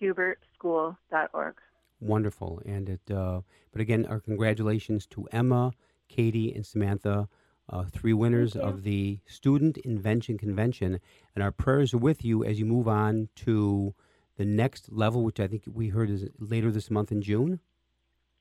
sthubertschool.org. 0.02 1.56
Wonderful. 2.02 2.62
And 2.66 2.90
it, 2.90 3.12
uh, 3.12 3.42
but 3.72 3.82
again, 3.82 4.06
our 4.06 4.20
congratulations 4.20 5.06
to 5.08 5.28
Emma, 5.32 5.72
Katie, 6.10 6.54
and 6.54 6.66
Samantha, 6.66 7.30
uh, 7.70 7.86
three 7.86 8.12
winners 8.12 8.58
of 8.58 8.84
the 8.84 9.20
Student 9.26 9.78
Invention 9.78 10.38
Convention. 10.38 11.00
And 11.34 11.44
our 11.44 11.52
prayers 11.52 11.94
are 11.94 12.00
with 12.00 12.26
you 12.26 12.44
as 12.44 12.60
you 12.60 12.66
move 12.66 12.90
on 12.90 13.30
to 13.38 13.96
the 14.38 14.46
next 14.46 14.92
level, 14.92 15.24
which 15.24 15.40
I 15.40 15.48
think 15.48 15.64
we 15.72 15.90
heard 15.90 16.10
is 16.10 16.28
later 16.40 16.72
this 16.72 16.92
month 16.92 17.12
in 17.12 17.22
June. 17.22 17.62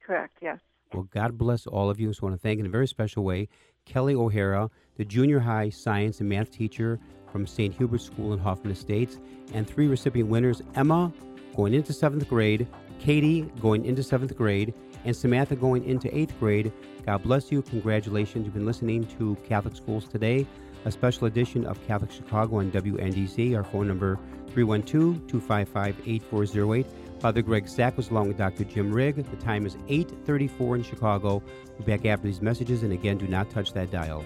Correct, 0.05 0.39
yes. 0.41 0.59
Well, 0.93 1.09
God 1.11 1.39
bless 1.39 1.67
all 1.67 1.89
of 1.89 1.99
you. 1.99 2.13
So 2.13 2.21
I 2.23 2.31
want 2.31 2.41
to 2.41 2.43
thank 2.43 2.61
in 2.61 2.67
a 2.67 2.71
very 2.71 2.87
special 2.87 3.25
way 3.25 3.49
Kelly 3.85 4.15
O'Hara, 4.15 4.71
the 4.97 5.05
junior 5.05 5.41
high 5.41 5.71
science 5.71 6.21
and 6.21 6.29
math 6.29 6.51
teacher 6.51 7.01
from 7.31 7.47
St. 7.47 7.75
Hubert 7.75 8.01
School 8.03 8.33
in 8.33 8.39
Hoffman 8.39 8.73
Estates, 8.73 9.19
and 9.55 9.67
three 9.67 9.89
recipient 9.89 10.29
winners 10.29 10.63
Emma 10.75 11.13
going 11.57 11.75
into 11.75 11.93
seventh 11.93 12.29
grade, 12.29 12.67
Katie 12.99 13.43
going 13.61 13.85
into 13.85 14.03
seventh 14.03 14.37
grade, 14.37 14.75
and 15.05 15.17
Samantha 15.17 15.57
going 15.57 15.85
into 15.85 16.15
eighth 16.17 16.39
grade. 16.39 16.73
God 17.05 17.23
bless 17.23 17.51
you. 17.51 17.63
Congratulations. 17.63 18.45
You've 18.45 18.55
been 18.55 18.67
listening 18.67 19.07
to 19.19 19.37
Catholic 19.49 19.75
Schools 19.75 20.07
Today, 20.07 20.47
a 20.85 20.93
special 20.93 21.27
edition 21.27 21.65
of 21.65 21.85
Catholic 21.87 22.13
Chicago 22.13 22.59
on 22.59 22.71
WNDZ. 22.71 23.57
Our 23.57 23.65
phone 23.65 23.89
number 23.89 24.19
312 24.49 25.27
255 25.27 25.97
8408. 26.07 26.87
Father 27.23 27.41
Greg 27.41 27.67
Sakowicz 27.67 28.11
along 28.11 28.27
with 28.27 28.37
Dr. 28.37 28.65
Jim 28.65 28.93
Rigg. 28.93 29.15
The 29.15 29.37
time 29.37 29.65
is 29.65 29.77
8:34 29.87 30.75
in 30.75 30.83
Chicago. 30.83 31.41
We'll 31.69 31.87
be 31.87 31.97
back 31.97 32.05
after 32.05 32.27
these 32.27 32.43
messages, 32.43 32.83
and 32.83 32.93
again, 32.93 33.17
do 33.17 33.29
not 33.29 33.49
touch 33.49 33.73
that 33.75 33.93
dial. 33.93 34.25